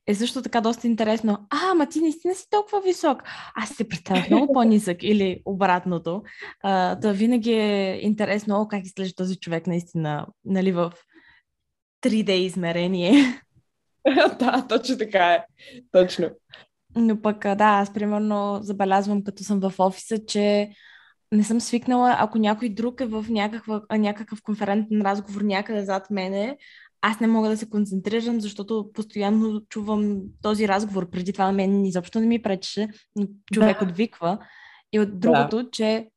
е 0.07 0.15
също 0.15 0.43
така 0.43 0.61
доста 0.61 0.87
интересно. 0.87 1.47
А, 1.51 1.71
ама 1.71 1.89
ти 1.89 2.01
наистина 2.01 2.35
си 2.35 2.47
толкова 2.51 2.81
висок. 2.81 3.23
Аз 3.55 3.71
се 3.71 3.89
представях 3.89 4.31
много 4.31 4.53
по-нисък 4.55 5.03
или 5.03 5.43
обратното. 5.45 6.23
А, 6.63 6.95
да 6.95 7.13
винаги 7.13 7.53
е 7.53 7.99
интересно 8.03 8.61
о, 8.61 8.69
как 8.69 8.85
изглежда 8.85 9.15
този 9.15 9.37
човек 9.37 9.67
наистина 9.67 10.27
нали, 10.45 10.73
в 10.73 10.93
3D 12.03 12.31
измерение. 12.31 13.43
да, 14.39 14.67
точно 14.69 14.99
така 14.99 15.33
е. 15.33 15.45
Точно. 15.93 16.31
Но 16.97 17.23
пък 17.23 17.41
да, 17.41 17.65
аз 17.65 17.93
примерно 17.93 18.59
забелязвам 18.63 19.25
като 19.25 19.45
съм 19.45 19.61
в 19.61 19.73
офиса, 19.79 20.25
че 20.27 20.71
не 21.35 21.45
съм 21.45 21.61
свикнала, 21.61 22.17
ако 22.19 22.39
някой 22.39 22.69
друг 22.69 23.01
е 23.01 23.07
в 23.07 23.27
някаква, 23.29 23.83
някакъв 23.93 24.43
конферентен 24.43 25.03
разговор 25.03 25.41
някъде 25.41 25.85
зад 25.85 26.11
мене, 26.11 26.57
аз 27.03 27.21
не 27.21 27.27
мога 27.27 27.49
да 27.49 27.57
се 27.57 27.71
концентрирам, 27.71 28.41
защото 28.41 28.91
постоянно 28.95 29.61
чувам 29.69 30.21
този 30.43 30.69
разговор. 30.69 31.11
Преди 31.11 31.33
това 31.33 31.47
на 31.47 31.53
мен 31.53 31.85
изобщо 31.85 32.21
не 32.21 32.27
ми 32.27 32.43
пречеше, 32.43 32.89
но 33.17 33.27
човек 33.53 33.79
да. 33.79 33.85
отвиква. 33.85 34.39
И 34.93 35.01
от 35.01 35.21
другото, 35.21 35.63
да. 35.63 35.71
че 35.71 36.09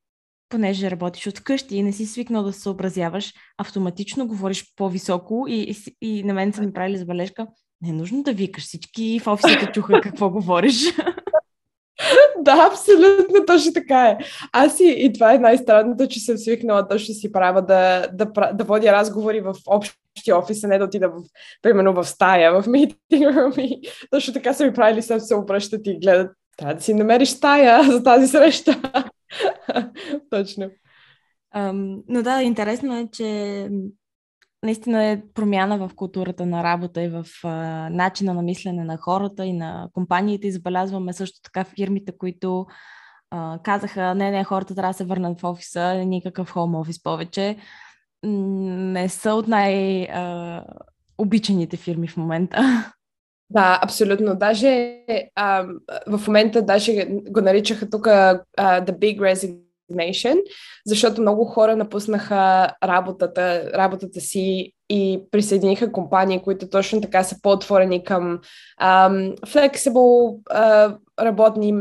понеже 0.49 0.91
работиш 0.91 1.27
от 1.27 1.39
къщи 1.39 1.75
и 1.75 1.83
не 1.83 1.93
си 1.93 2.05
свикнал 2.05 2.43
да 2.43 2.53
се 2.53 2.59
съобразяваш, 2.59 3.33
автоматично 3.57 4.27
говориш 4.27 4.73
по-високо 4.75 5.45
и, 5.49 5.75
и, 6.01 6.07
и 6.07 6.23
на 6.23 6.33
мен 6.33 6.53
са 6.53 6.61
ми 6.61 6.73
правили 6.73 6.97
забележка, 6.97 7.47
не 7.81 7.89
е 7.89 7.93
нужно 7.93 8.23
да 8.23 8.33
викаш, 8.33 8.63
всички 8.63 9.19
в 9.19 9.27
офисите 9.27 9.71
чуха 9.73 10.01
какво 10.01 10.29
говориш. 10.29 10.83
да, 12.41 12.69
абсолютно 12.71 13.45
точно 13.47 13.73
така 13.73 14.07
е. 14.07 14.17
Аз 14.51 14.79
и, 14.79 14.95
и 14.97 15.13
това 15.13 15.33
е 15.33 15.39
най-странното, 15.39 16.07
че 16.07 16.19
съм 16.19 16.37
свикнала 16.37 16.87
точно 16.87 17.15
си 17.15 17.31
правя 17.31 17.61
да, 17.61 18.07
да, 18.13 18.25
да 18.53 18.63
водя 18.63 18.91
разговори 18.91 19.41
в 19.41 19.55
общи 19.67 20.33
офис, 20.33 20.63
а 20.63 20.67
не 20.67 20.77
да 20.77 20.85
отида 20.85 21.09
в, 21.09 21.13
примерно 21.61 21.93
в 21.93 22.03
стая, 22.03 22.61
в 22.61 22.67
митинг 22.67 22.97
и 23.57 23.89
точно 24.11 24.33
така 24.33 24.53
са 24.53 24.65
ми 24.65 24.73
правили, 24.73 25.01
съм 25.01 25.19
се 25.19 25.35
обръщат 25.35 25.81
и 25.87 25.99
гледат. 25.99 26.31
Трябва 26.57 26.75
да 26.75 26.81
си 26.81 26.93
намериш 26.93 27.29
стая 27.29 27.83
за 27.91 28.03
тази 28.03 28.27
среща. 28.27 28.81
точно. 30.29 30.69
Um, 31.55 32.03
но 32.07 32.23
да, 32.23 32.41
интересно 32.43 32.97
е, 32.97 33.07
че 33.11 33.69
наистина 34.63 35.05
е 35.05 35.21
промяна 35.33 35.77
в 35.77 35.91
културата 35.95 36.45
на 36.45 36.63
работа 36.63 37.03
и 37.03 37.09
в 37.09 37.25
а, 37.43 37.49
начина 37.89 38.33
на 38.33 38.41
мислене 38.41 38.83
на 38.83 38.97
хората 38.97 39.45
и 39.45 39.53
на 39.53 39.89
компаниите. 39.93 40.47
Избелязваме 40.47 41.13
също 41.13 41.39
така 41.43 41.63
фирмите, 41.63 42.17
които 42.17 42.65
а, 43.31 43.59
казаха, 43.63 44.15
не, 44.15 44.31
не, 44.31 44.43
хората 44.43 44.75
трябва 44.75 44.93
да 44.93 44.97
се 44.97 45.05
върнат 45.05 45.41
в 45.41 45.43
офиса, 45.43 45.93
никакъв 45.93 46.51
хоум 46.51 46.75
офис 46.75 47.03
повече. 47.03 47.57
Не 48.23 49.09
са 49.09 49.33
от 49.33 49.47
най-обичаните 49.47 51.77
фирми 51.77 52.07
в 52.07 52.17
момента. 52.17 52.61
Да, 53.49 53.79
абсолютно. 53.83 54.35
Даже 54.35 54.97
а, 55.35 55.65
в 56.07 56.27
момента 56.27 56.61
даже 56.61 57.05
го 57.05 57.41
наричаха 57.41 57.89
тук 57.89 58.05
The 58.05 58.99
Big 58.99 59.19
Resignation 59.19 59.66
Nation, 59.93 60.37
защото 60.85 61.21
много 61.21 61.45
хора 61.45 61.75
напуснаха 61.75 62.71
работата, 62.83 63.71
работата 63.73 64.21
си 64.21 64.73
и 64.89 65.21
присъединиха 65.31 65.91
компании, 65.91 66.41
които 66.41 66.69
точно 66.69 67.01
така 67.01 67.23
са 67.23 67.41
по-отворени 67.41 68.03
към 68.03 68.39
um, 68.81 69.39
flexible 69.39 70.43
uh, 70.53 70.97
работни 71.19 71.73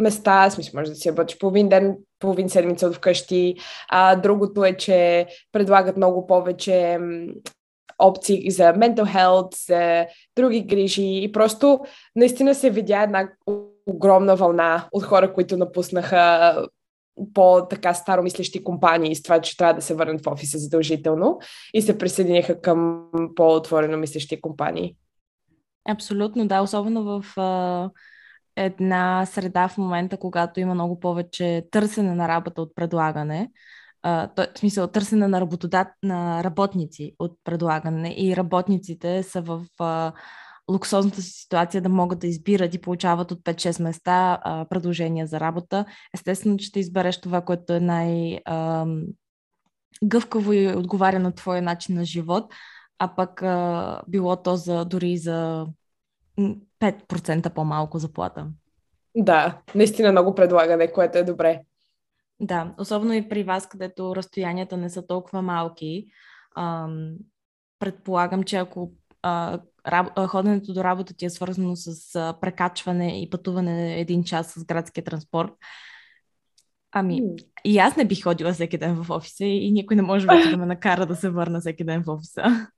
места, 0.00 0.50
смисъл 0.50 0.72
може 0.80 0.90
да 0.90 0.96
си 0.96 1.10
работиш 1.10 1.38
половин 1.38 1.68
ден, 1.68 1.96
половин 2.18 2.48
седмица 2.48 2.86
от 2.86 2.94
вкъщи. 2.94 3.54
А, 3.88 4.16
другото 4.16 4.64
е, 4.64 4.76
че 4.76 5.26
предлагат 5.52 5.96
много 5.96 6.26
повече 6.26 6.98
опции 7.98 8.50
за 8.50 8.62
mental 8.62 9.16
health, 9.16 9.66
за 9.66 10.06
други 10.36 10.60
грижи 10.60 11.20
и 11.22 11.32
просто 11.32 11.80
наистина 12.16 12.54
се 12.54 12.70
видя 12.70 13.02
една 13.02 13.28
огромна 13.86 14.36
вълна 14.36 14.88
от 14.92 15.02
хора, 15.02 15.32
които 15.32 15.56
напуснаха 15.56 16.54
по-така 17.34 17.94
старомислещи 17.94 18.64
компании 18.64 19.14
с 19.14 19.22
това, 19.22 19.40
че 19.40 19.56
трябва 19.56 19.74
да 19.74 19.82
се 19.82 19.94
върнат 19.94 20.24
в 20.24 20.30
офиса 20.32 20.58
задължително 20.58 21.38
и 21.74 21.82
се 21.82 21.98
присъединиха 21.98 22.60
към 22.60 23.06
по-отворено 23.36 23.98
мислещи 23.98 24.40
компании. 24.40 24.96
Абсолютно, 25.88 26.48
да, 26.48 26.60
особено 26.60 27.04
в 27.04 27.40
а, 27.40 27.90
една 28.56 29.26
среда 29.26 29.68
в 29.68 29.78
момента, 29.78 30.16
когато 30.16 30.60
има 30.60 30.74
много 30.74 31.00
повече 31.00 31.66
търсене 31.70 32.14
на 32.14 32.28
работа 32.28 32.62
от 32.62 32.74
предлагане. 32.74 33.50
А, 34.02 34.28
то, 34.28 34.46
в 34.54 34.58
смисъл, 34.58 34.86
търсене 34.86 35.28
на, 35.28 35.40
работодат, 35.40 35.88
на 36.02 36.44
работници 36.44 37.14
от 37.18 37.38
предлагане 37.44 38.14
и 38.18 38.36
работниците 38.36 39.22
са 39.22 39.42
в 39.42 39.64
а, 39.78 40.12
луксозната 40.70 41.22
си 41.22 41.30
ситуация 41.30 41.82
да 41.82 41.88
могат 41.88 42.18
да 42.18 42.26
избират 42.26 42.74
и 42.74 42.80
получават 42.80 43.30
от 43.30 43.38
5-6 43.38 43.82
места 43.82 44.38
а, 44.42 44.64
предложения 44.64 45.26
за 45.26 45.40
работа. 45.40 45.84
Естествено, 46.14 46.56
че 46.56 46.66
ще 46.66 46.80
избереш 46.80 47.20
това, 47.20 47.40
което 47.40 47.72
е 47.72 47.80
най- 47.80 48.40
а, 48.44 48.86
гъвкаво 50.04 50.52
и 50.52 50.76
отговаря 50.76 51.18
на 51.18 51.32
твоя 51.32 51.62
начин 51.62 51.94
на 51.94 52.04
живот, 52.04 52.52
а 52.98 53.14
пък 53.14 53.42
а, 53.42 54.02
било 54.08 54.36
то 54.36 54.56
за, 54.56 54.84
дори 54.84 55.16
за 55.16 55.66
5% 56.80 57.50
по-малко 57.54 57.98
заплата. 57.98 58.46
Да, 59.16 59.60
наистина 59.74 60.12
много 60.12 60.34
предлагане, 60.34 60.92
което 60.92 61.18
е 61.18 61.24
добре. 61.24 61.60
Да, 62.40 62.74
особено 62.78 63.12
и 63.12 63.28
при 63.28 63.44
вас, 63.44 63.68
където 63.68 64.16
разстоянията 64.16 64.76
не 64.76 64.90
са 64.90 65.06
толкова 65.06 65.42
малки. 65.42 66.06
Ам, 66.56 67.14
предполагам, 67.78 68.42
че 68.42 68.56
ако 68.56 68.92
а, 69.22 69.60
раб, 69.88 70.18
ходенето 70.28 70.72
до 70.72 70.84
работа 70.84 71.14
ти 71.14 71.24
е 71.24 71.30
свързано 71.30 71.76
с 71.76 72.14
а, 72.14 72.34
прекачване 72.40 73.22
и 73.22 73.30
пътуване 73.30 74.00
един 74.00 74.24
час 74.24 74.52
с 74.52 74.64
градския 74.64 75.04
транспорт. 75.04 75.52
Ами, 76.92 77.22
и 77.64 77.78
аз 77.78 77.96
не 77.96 78.04
бих 78.04 78.22
ходила 78.22 78.52
всеки 78.52 78.78
ден 78.78 79.02
в 79.02 79.10
офиса 79.10 79.44
и 79.44 79.72
никой 79.72 79.96
не 79.96 80.02
може 80.02 80.26
вече 80.26 80.50
да 80.50 80.56
ме 80.56 80.66
накара 80.66 81.06
да 81.06 81.16
се 81.16 81.30
върна 81.30 81.60
всеки 81.60 81.84
ден 81.84 82.02
в 82.06 82.08
офиса. 82.08 82.68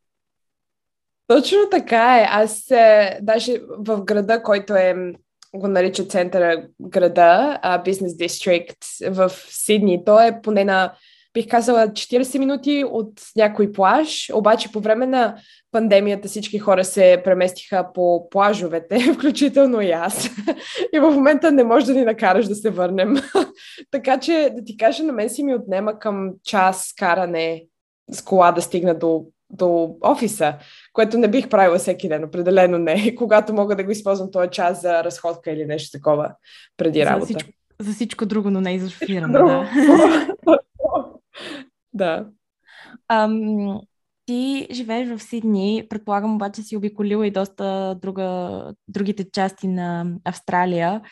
Точно 1.26 1.58
така 1.70 2.20
е. 2.20 2.26
Аз 2.30 2.70
е, 2.70 3.18
даже 3.22 3.60
в 3.78 4.04
града, 4.04 4.42
който 4.42 4.74
е 4.74 5.12
го 5.54 5.68
нарича 5.68 6.04
центъра 6.04 6.66
града, 6.80 7.60
Бизнес 7.84 8.16
Дистрикт 8.16 8.78
в 9.08 9.30
Сидни, 9.48 10.04
то 10.04 10.20
е 10.20 10.40
поне 10.42 10.64
на 10.64 10.94
бих 11.34 11.48
казала 11.48 11.88
40 11.88 12.38
минути 12.38 12.84
от 12.90 13.12
някой 13.36 13.72
плаж, 13.72 14.30
обаче 14.34 14.72
по 14.72 14.80
време 14.80 15.06
на 15.06 15.36
пандемията 15.72 16.28
всички 16.28 16.58
хора 16.58 16.84
се 16.84 17.20
преместиха 17.24 17.86
по 17.94 18.28
плажовете, 18.30 18.98
включително 19.14 19.80
и 19.80 19.90
аз. 19.90 20.30
И 20.94 20.98
в 20.98 21.10
момента 21.10 21.52
не 21.52 21.64
можеш 21.64 21.86
да 21.86 21.94
ни 21.94 22.04
накараш 22.04 22.46
да 22.46 22.54
се 22.54 22.70
върнем. 22.70 23.14
така 23.90 24.20
че, 24.20 24.50
да 24.56 24.64
ти 24.64 24.76
кажа, 24.76 25.02
на 25.02 25.12
мен 25.12 25.30
си 25.30 25.42
ми 25.42 25.54
отнема 25.54 25.98
към 25.98 26.30
час 26.44 26.94
каране 26.98 27.64
с 28.10 28.22
кола 28.22 28.52
да 28.52 28.62
стигна 28.62 28.94
до, 28.98 29.24
до 29.50 29.96
офиса, 30.04 30.54
което 30.92 31.18
не 31.18 31.28
бих 31.28 31.48
правила 31.48 31.78
всеки 31.78 32.08
ден, 32.08 32.24
определено 32.24 32.78
не, 32.78 33.14
когато 33.18 33.54
мога 33.54 33.76
да 33.76 33.84
го 33.84 33.90
използвам 33.90 34.30
този 34.30 34.50
час 34.50 34.80
за 34.80 35.04
разходка 35.04 35.50
или 35.50 35.64
нещо 35.64 35.98
такова 35.98 36.34
преди 36.76 37.06
работа. 37.06 37.26
За 37.26 37.38
всичко, 37.38 37.50
за 37.80 37.92
всичко 37.92 38.26
друго, 38.26 38.50
но 38.50 38.60
не 38.60 38.74
и 38.74 38.78
за 38.78 38.90
шофиране. 38.90 39.38
Да. 39.38 39.68
да. 41.92 42.30
Ам, 43.08 43.80
ти 44.26 44.68
живееш 44.72 45.08
в 45.08 45.22
Сидни, 45.22 45.86
предполагам 45.90 46.34
обаче 46.34 46.62
си 46.62 46.76
обиколила 46.76 47.26
и 47.26 47.30
доста 47.30 47.98
друга, 48.02 48.74
другите 48.88 49.30
части 49.30 49.68
на 49.68 50.06
Австралия. 50.24 51.02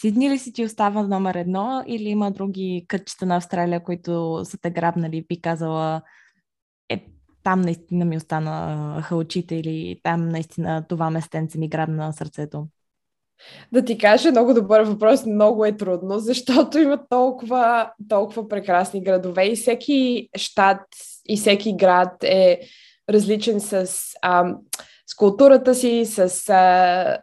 Сидни 0.00 0.30
ли 0.30 0.38
си 0.38 0.52
ти 0.52 0.64
остава 0.64 1.02
номер 1.02 1.34
едно 1.34 1.84
или 1.86 2.08
има 2.08 2.30
други 2.30 2.84
кътчета 2.88 3.26
на 3.26 3.36
Австралия, 3.36 3.84
които 3.84 4.40
са 4.44 4.58
те 4.58 4.70
грабнали, 4.70 5.26
би 5.28 5.40
казала, 5.40 6.02
е, 6.88 7.06
там 7.42 7.60
наистина 7.60 8.04
ми 8.04 8.16
остана 8.16 9.06
очите 9.12 9.54
или 9.54 10.00
там 10.02 10.28
наистина 10.28 10.86
това 10.88 11.10
местенце 11.10 11.58
ми 11.58 11.68
грабна 11.68 12.12
сърцето? 12.12 12.68
Да 13.72 13.84
ти 13.84 13.98
кажа 13.98 14.30
много 14.30 14.54
добър 14.54 14.82
въпрос, 14.82 15.26
много 15.26 15.64
е 15.64 15.76
трудно, 15.76 16.18
защото 16.18 16.78
има 16.78 16.98
толкова, 17.08 17.90
толкова 18.08 18.48
прекрасни 18.48 19.04
градове 19.04 19.46
и 19.46 19.56
всеки 19.56 20.28
щат 20.36 20.80
и 21.28 21.36
всеки 21.36 21.76
град 21.76 22.24
е 22.24 22.60
различен 23.10 23.60
с, 23.60 23.90
а, 24.22 24.54
с 25.06 25.14
културата 25.16 25.74
си, 25.74 26.04
с 26.04 26.48
а, 26.48 27.18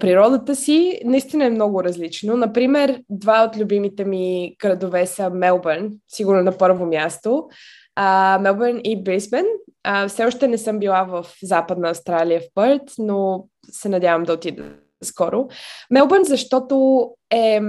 природата 0.00 0.56
си. 0.56 1.00
Наистина 1.04 1.44
е 1.44 1.50
много 1.50 1.84
различно. 1.84 2.36
Например, 2.36 3.02
два 3.10 3.44
от 3.44 3.56
любимите 3.56 4.04
ми 4.04 4.56
градове 4.60 5.06
са 5.06 5.30
Мелбърн, 5.30 5.90
сигурно 6.08 6.42
на 6.42 6.58
първо 6.58 6.86
място. 6.86 7.48
А, 7.96 8.38
Мелбърн 8.42 8.80
и 8.84 9.02
Брисбен. 9.02 9.46
А, 9.84 10.08
все 10.08 10.24
още 10.24 10.48
не 10.48 10.58
съм 10.58 10.78
била 10.78 11.04
в 11.04 11.26
Западна 11.42 11.90
Австралия 11.90 12.40
в 12.40 12.44
Пърт, 12.54 12.82
но 12.98 13.46
се 13.70 13.88
надявам 13.88 14.22
да 14.22 14.32
отида 14.32 14.64
скоро. 15.02 15.48
Мелбърн, 15.90 16.24
защото 16.24 17.06
е 17.30 17.60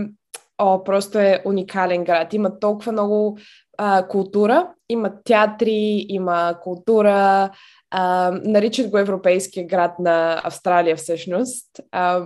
О, 0.58 0.84
просто 0.84 1.20
е 1.20 1.42
уникален 1.46 2.04
град. 2.04 2.34
Има 2.34 2.60
толкова 2.60 2.92
много 2.92 3.38
а, 3.78 4.08
култура. 4.08 4.70
Има 4.90 5.12
театри, 5.24 6.06
има 6.10 6.56
култура. 6.62 7.50
А, 7.92 8.32
наричат 8.44 8.90
го 8.90 8.98
Европейския 8.98 9.68
град 9.68 10.00
на 10.00 10.42
Австралия 10.44 10.96
всъщност. 10.96 11.68
А, 11.92 12.26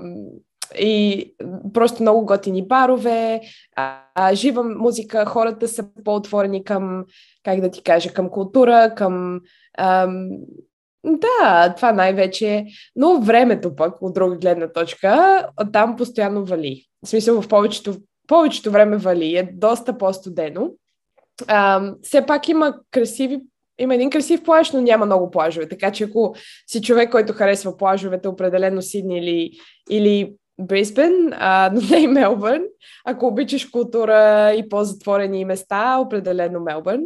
и 0.80 1.34
просто 1.74 2.02
много 2.02 2.26
готини 2.26 2.68
барове, 2.68 3.42
а, 3.76 4.00
а, 4.16 4.34
жива 4.34 4.64
музика, 4.64 5.26
хората 5.26 5.68
са 5.68 5.86
по-отворени 6.04 6.64
към, 6.64 7.06
как 7.44 7.62
да 7.62 7.72
ти 7.72 7.84
кажа, 7.84 8.14
към 8.14 8.30
култура, 8.30 8.94
към 8.96 9.40
ам, 9.78 10.30
да, 11.08 11.74
това 11.76 11.92
най-вече. 11.92 12.66
Но 12.96 13.22
времето 13.22 13.76
пък, 13.76 14.02
от 14.02 14.14
друга 14.14 14.36
гледна 14.38 14.68
точка, 14.68 15.46
там 15.74 15.96
постоянно 15.96 16.46
вали. 16.46 16.84
В 17.06 17.10
смисъл, 17.10 17.42
в 17.42 17.48
повечето, 17.48 17.96
повечето 18.28 18.72
време 18.72 18.98
вали. 18.98 19.38
Е 19.38 19.50
доста 19.54 19.98
по-студено. 19.98 20.72
А, 21.48 21.92
все 22.04 22.26
пак 22.26 22.50
има 22.50 22.76
красиви 22.92 23.40
има 23.80 23.96
един 23.96 24.10
красив 24.10 24.44
плаж, 24.44 24.72
но 24.72 24.82
няма 24.82 25.06
много 25.06 25.32
плажове. 25.32 25.68
Така 25.68 25.92
че 25.92 26.04
ако 26.04 26.36
си 26.68 26.82
човек, 26.82 27.12
който 27.12 27.34
харесва 27.34 27.78
плажовете, 27.78 28.28
определено 28.28 28.82
Сидни 28.82 29.18
или, 29.18 29.52
или 29.90 30.34
Брисбен, 30.62 31.34
а, 31.34 31.72
но 31.74 31.82
не 31.82 31.98
и 31.98 32.08
Мелбърн. 32.08 32.64
Ако 33.06 33.28
обичаш 33.28 33.66
култура 33.66 34.54
и 34.58 34.70
по-затворени 34.70 35.46
места, 35.46 35.98
определено 35.98 36.60
Мелбърн. 36.60 37.04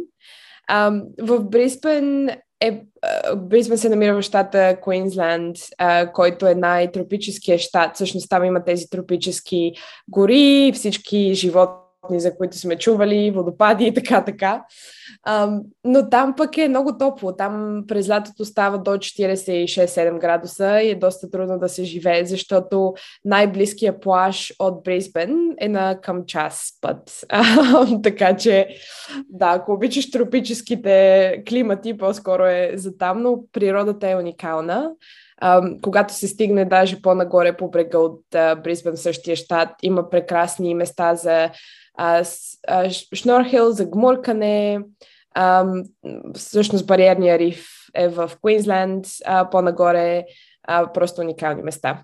А, 0.68 0.92
в 1.20 1.44
Брисбен 1.44 2.30
е, 2.62 2.82
Бризбен 3.36 3.78
се 3.78 3.88
намира 3.88 4.14
в 4.14 4.22
щата 4.22 4.76
Куинсленд, 4.80 5.56
който 6.14 6.46
е 6.46 6.54
най-тропическия 6.54 7.58
щат. 7.58 7.94
Всъщност 7.94 8.30
там 8.30 8.44
има 8.44 8.64
тези 8.64 8.90
тропически 8.90 9.72
гори, 10.08 10.72
всички 10.74 11.34
животни 11.34 11.81
за 12.10 12.36
които 12.36 12.58
сме 12.58 12.78
чували, 12.78 13.30
водопади 13.30 13.84
и 13.84 13.94
така, 13.94 14.24
така. 14.24 14.64
А, 15.22 15.60
но 15.84 16.10
там 16.10 16.34
пък 16.36 16.58
е 16.58 16.68
много 16.68 16.98
топло. 16.98 17.36
Там 17.36 17.84
през 17.88 18.08
лятото 18.08 18.44
става 18.44 18.78
до 18.78 18.90
46-7 18.90 20.18
градуса 20.18 20.80
и 20.82 20.90
е 20.90 20.94
доста 20.94 21.30
трудно 21.30 21.58
да 21.58 21.68
се 21.68 21.84
живее, 21.84 22.24
защото 22.24 22.94
най-близкият 23.24 24.02
плаж 24.02 24.52
от 24.58 24.82
Брисбен 24.84 25.54
е 25.60 25.68
на 25.68 26.00
към 26.00 26.24
час 26.26 26.78
път. 26.80 27.24
А, 27.28 28.02
така 28.02 28.36
че, 28.36 28.68
да, 29.28 29.46
ако 29.46 29.72
обичаш 29.72 30.10
тропическите 30.10 31.42
климати, 31.48 31.96
по-скоро 31.96 32.46
е 32.46 32.72
за 32.74 32.96
там, 32.96 33.22
но 33.22 33.38
природата 33.52 34.10
е 34.10 34.16
уникална. 34.16 34.90
Uh, 35.42 35.80
когато 35.80 36.14
се 36.14 36.28
стигне 36.28 36.64
даже 36.64 37.02
по-нагоре 37.02 37.56
по 37.56 37.70
брега 37.70 37.98
от 37.98 38.20
uh, 38.32 38.62
Брисбен, 38.62 38.96
същия 38.96 39.36
щат, 39.36 39.68
има 39.82 40.10
прекрасни 40.10 40.74
места 40.74 41.14
за 41.14 41.50
а, 41.94 42.24
а, 42.68 42.90
шнорхел, 42.90 43.70
за 43.70 43.86
гмуркане. 43.86 44.80
А, 45.34 45.66
всъщност 46.34 46.86
бариерния 46.86 47.38
риф 47.38 47.66
е 47.94 48.08
в 48.08 48.32
Куинсленд, 48.40 49.06
а, 49.24 49.50
по-нагоре 49.50 50.24
а, 50.62 50.92
просто 50.92 51.20
уникални 51.20 51.62
места. 51.62 52.02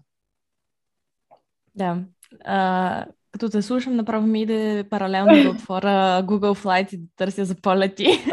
Да. 1.74 1.96
А, 2.44 3.04
като 3.32 3.48
те 3.48 3.62
слушам, 3.62 3.96
направо 3.96 4.26
ми 4.26 4.42
иде 4.42 4.84
паралелно 4.90 5.42
да 5.42 5.50
отворя 5.50 6.22
Google 6.26 6.64
Flights 6.64 6.94
и 6.94 6.98
да 6.98 7.06
търся 7.16 7.44
за 7.44 7.54
полети. 7.54 8.06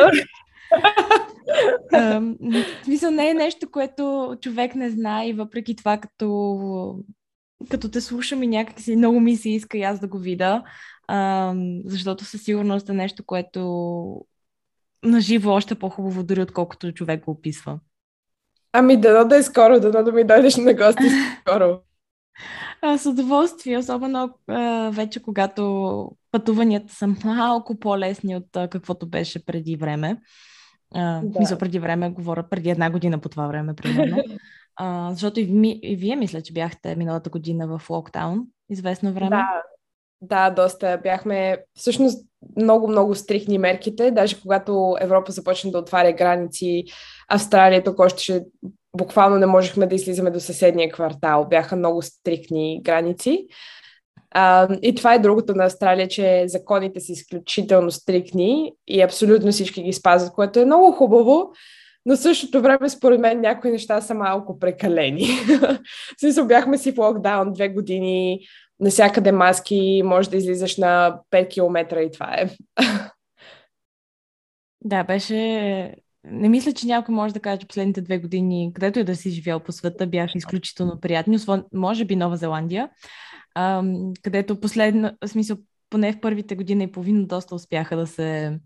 Мисля, 2.87 3.11
не 3.11 3.29
е 3.29 3.33
нещо, 3.33 3.71
което 3.71 4.35
човек 4.41 4.75
не 4.75 4.89
знае 4.89 5.27
и 5.27 5.33
въпреки 5.33 5.75
това, 5.75 5.97
като, 5.97 6.99
като 7.69 7.91
те 7.91 8.01
слушам 8.01 8.43
и 8.43 8.47
някакси 8.47 8.95
много 8.95 9.19
ми 9.19 9.35
се 9.35 9.49
иска 9.49 9.77
и 9.77 9.83
аз 9.83 9.99
да 9.99 10.07
го 10.07 10.17
видя 10.17 10.63
а, 11.07 11.53
защото 11.85 12.25
със 12.25 12.43
сигурност 12.43 12.89
е 12.89 12.93
нещо, 12.93 13.23
което 13.23 14.25
наживо 15.03 15.49
още 15.49 15.75
по-хубаво, 15.75 16.23
дори 16.23 16.41
отколкото 16.41 16.91
човек 16.91 17.23
го 17.23 17.31
описва. 17.31 17.79
Ами 18.73 18.97
да, 18.97 19.23
да 19.23 19.37
е 19.37 19.43
скоро, 19.43 19.79
да 19.79 20.03
да 20.03 20.11
ми 20.11 20.23
дойдеш 20.23 20.55
на 20.55 20.73
гости 20.73 21.03
скоро. 21.41 21.79
А, 22.81 22.97
с 22.97 23.05
удоволствие, 23.05 23.77
особено 23.77 24.29
а, 24.47 24.89
вече 24.93 25.21
когато 25.21 26.11
пътуванията 26.31 26.93
са 26.93 27.07
малко 27.07 27.79
по-лесни 27.79 28.35
от 28.35 28.55
а, 28.55 28.67
каквото 28.67 29.09
беше 29.09 29.45
преди 29.45 29.75
време. 29.75 30.21
А, 30.93 31.21
да. 31.23 31.39
Мисля, 31.39 31.57
преди 31.57 31.79
време, 31.79 32.09
говоря 32.09 32.49
преди 32.49 32.69
една 32.69 32.89
година 32.89 33.19
по 33.19 33.29
това 33.29 33.47
време, 33.47 33.73
примерно. 33.75 34.17
А, 34.77 35.09
защото 35.11 35.39
и, 35.39 35.47
ми, 35.47 35.79
и 35.83 35.95
вие 35.95 36.15
мисля, 36.15 36.41
че 36.41 36.53
бяхте 36.53 36.95
миналата 36.95 37.29
година 37.29 37.67
в 37.67 37.89
локдаун, 37.89 38.47
известно 38.69 39.13
време. 39.13 39.29
Да, 39.29 39.47
да, 40.27 40.49
доста 40.49 40.99
бяхме 41.03 41.57
всъщност 41.75 42.25
много, 42.57 42.87
много 42.87 43.15
стрихни 43.15 43.57
мерките. 43.57 44.11
Даже 44.11 44.41
когато 44.41 44.95
Европа 45.01 45.31
започна 45.31 45.71
да 45.71 45.79
отваря 45.79 46.13
граници, 46.13 46.83
Австралия 47.29 47.83
тук 47.83 47.99
още 47.99 48.23
ще 48.23 48.43
буквално 48.97 49.37
не 49.37 49.45
можехме 49.45 49.87
да 49.87 49.95
излизаме 49.95 50.31
до 50.31 50.39
съседния 50.39 50.91
квартал. 50.91 51.47
Бяха 51.49 51.75
много 51.75 52.01
стрикни 52.01 52.81
граници. 52.83 53.47
А, 54.31 54.67
и 54.81 54.95
това 54.95 55.13
е 55.13 55.19
другото 55.19 55.55
на 55.55 55.65
Австралия, 55.65 56.07
че 56.07 56.43
законите 56.47 56.99
са 56.99 57.11
изключително 57.11 57.91
стрикни 57.91 58.73
и 58.87 59.01
абсолютно 59.01 59.51
всички 59.51 59.83
ги 59.83 59.93
спазват, 59.93 60.33
което 60.33 60.59
е 60.59 60.65
много 60.65 60.91
хубаво, 60.91 61.51
но 62.05 62.15
същото 62.15 62.61
време, 62.61 62.89
според 62.89 63.19
мен, 63.19 63.41
някои 63.41 63.71
неща 63.71 64.01
са 64.01 64.13
малко 64.13 64.59
прекалени. 64.59 65.27
Смисъл, 66.19 66.47
бяхме 66.47 66.77
си 66.77 66.91
в 66.91 66.97
локдаун 66.97 67.53
две 67.53 67.69
години, 67.69 68.39
насякъде 68.79 69.31
маски, 69.31 70.01
може 70.05 70.29
да 70.29 70.37
излизаш 70.37 70.77
на 70.77 71.19
5 71.31 71.49
км 71.49 72.01
и 72.01 72.11
това 72.11 72.35
е. 72.35 72.49
Да, 74.87 75.03
беше... 75.03 75.95
Не 76.23 76.49
мисля, 76.49 76.73
че 76.73 76.87
някой 76.87 77.15
може 77.15 77.33
да 77.33 77.39
каже, 77.39 77.57
че 77.57 77.67
последните 77.67 78.01
две 78.01 78.19
години, 78.19 78.71
където 78.73 78.99
и 78.99 79.03
да 79.03 79.15
си 79.15 79.29
живял 79.29 79.59
по 79.59 79.71
света, 79.71 80.07
бяха 80.07 80.37
изключително 80.37 80.99
приятни, 80.99 81.37
може 81.73 82.05
би 82.05 82.15
Нова 82.15 82.37
Зеландия, 82.37 82.89
където 84.21 84.59
последно, 84.59 85.11
в 85.25 85.27
смисъл, 85.27 85.57
поне 85.89 86.13
в 86.13 86.19
първите 86.21 86.55
години 86.55 86.83
и 86.83 86.91
половина 86.91 87.27
доста 87.27 87.55
успяха 87.55 87.97
да 87.97 88.07
се 88.07 88.59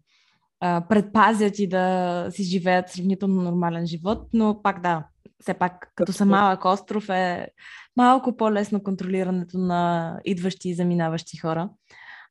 предпазят 0.59 1.59
и 1.59 1.67
да 1.67 2.27
си 2.29 2.43
живеят 2.43 2.89
сравнително 2.89 3.41
нормален 3.41 3.87
живот, 3.87 4.27
но 4.33 4.61
пак 4.63 4.81
да, 4.81 5.07
все 5.41 5.53
пак 5.53 5.91
като 5.95 6.13
са 6.13 6.25
малък 6.25 6.65
остров 6.65 7.09
е 7.09 7.47
малко 7.95 8.37
по-лесно 8.37 8.83
контролирането 8.83 9.57
на 9.57 10.13
идващи 10.25 10.69
и 10.69 10.75
заминаващи 10.75 11.37
хора. 11.37 11.69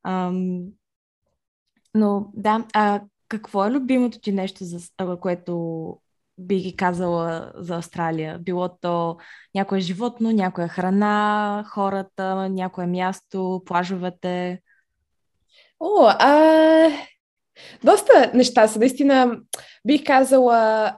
Ам, 0.05 0.65
но 1.95 2.31
да, 2.35 2.65
а 2.75 3.01
какво 3.29 3.67
е 3.67 3.71
любимото 3.71 4.21
ти 4.21 4.33
нещо, 4.33 4.65
за, 4.65 4.81
което 5.21 5.97
би 6.39 6.57
ги 6.57 6.77
казала 6.77 7.53
за 7.55 7.77
Австралия? 7.77 8.39
Било 8.39 8.69
то 8.81 9.17
някое 9.55 9.81
животно, 9.81 10.31
някоя 10.31 10.69
храна, 10.69 11.65
хората, 11.69 12.49
някое 12.49 12.87
място, 12.87 13.63
плажовете? 13.67 14.63
О, 15.81 16.07
а... 16.19 16.91
доста 17.85 18.31
неща 18.35 18.69
са. 18.69 18.79
Наистина 18.79 19.41
бих 19.87 20.05
казала 20.05 20.93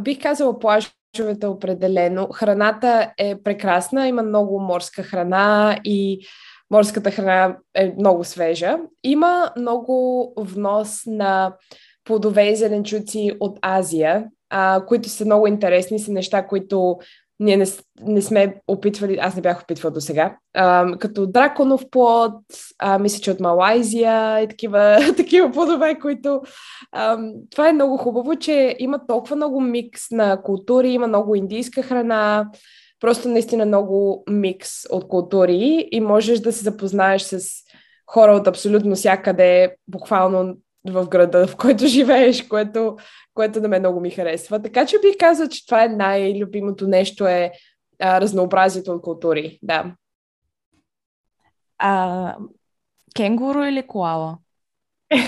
бих 0.00 0.22
казала 0.22 0.58
плаж 0.58 0.95
плажовете 1.16 1.46
определено. 1.46 2.28
Храната 2.32 3.12
е 3.18 3.42
прекрасна, 3.42 4.08
има 4.08 4.22
много 4.22 4.60
морска 4.60 5.02
храна 5.02 5.78
и 5.84 6.26
морската 6.70 7.10
храна 7.10 7.56
е 7.74 7.94
много 7.98 8.24
свежа. 8.24 8.76
Има 9.04 9.52
много 9.56 10.32
внос 10.36 11.02
на 11.06 11.56
плодове 12.04 12.48
и 12.48 12.56
зеленчуци 12.56 13.32
от 13.40 13.58
Азия, 13.62 14.24
а, 14.50 14.84
които 14.86 15.08
са 15.08 15.24
много 15.24 15.46
интересни, 15.46 15.98
са 15.98 16.12
неща, 16.12 16.46
които 16.46 16.98
ние 17.40 17.56
не, 17.56 17.66
не 18.00 18.22
сме 18.22 18.56
опитвали, 18.68 19.18
аз 19.20 19.36
не 19.36 19.42
бях 19.42 19.62
опитвала 19.62 19.92
до 19.92 20.00
сега, 20.00 20.36
като 20.98 21.26
драконов 21.26 21.90
плод, 21.90 22.34
а, 22.78 22.98
мисля, 22.98 23.20
че 23.20 23.30
от 23.30 23.40
Малайзия 23.40 24.40
и 24.40 24.48
такива, 24.48 24.98
такива 25.16 25.50
плодове, 25.50 25.98
които 25.98 26.40
а, 26.92 27.18
това 27.50 27.68
е 27.68 27.72
много 27.72 27.96
хубаво, 27.96 28.36
че 28.36 28.76
има 28.78 29.06
толкова 29.06 29.36
много 29.36 29.60
микс 29.60 30.10
на 30.10 30.42
култури, 30.42 30.88
има 30.88 31.06
много 31.06 31.34
индийска 31.34 31.82
храна, 31.82 32.50
просто 33.00 33.28
наистина 33.28 33.66
много 33.66 34.24
микс 34.30 34.70
от 34.90 35.08
култури 35.08 35.88
и 35.92 36.00
можеш 36.00 36.40
да 36.40 36.52
се 36.52 36.64
запознаеш 36.64 37.22
с 37.22 37.40
хора 38.06 38.32
от 38.32 38.46
абсолютно 38.46 38.94
всякъде, 38.94 39.76
буквално 39.88 40.54
в 40.90 41.08
града, 41.08 41.46
в 41.46 41.56
който 41.56 41.86
живееш, 41.86 42.42
което, 42.42 42.96
което 43.34 43.60
на 43.60 43.68
мен 43.68 43.82
много 43.82 44.00
ми 44.00 44.10
харесва. 44.10 44.62
Така 44.62 44.86
че 44.86 44.98
бих 44.98 45.16
казал, 45.20 45.48
че 45.48 45.66
това 45.66 45.84
е 45.84 45.88
най-любимото 45.88 46.88
нещо 46.88 47.26
е 47.26 47.52
а, 47.98 48.20
разнообразието 48.20 48.92
от 48.92 49.02
култури. 49.02 49.58
Да. 49.62 49.94
А, 51.78 52.36
кенгуру 53.16 53.64
или 53.64 53.86
коала? 53.86 54.38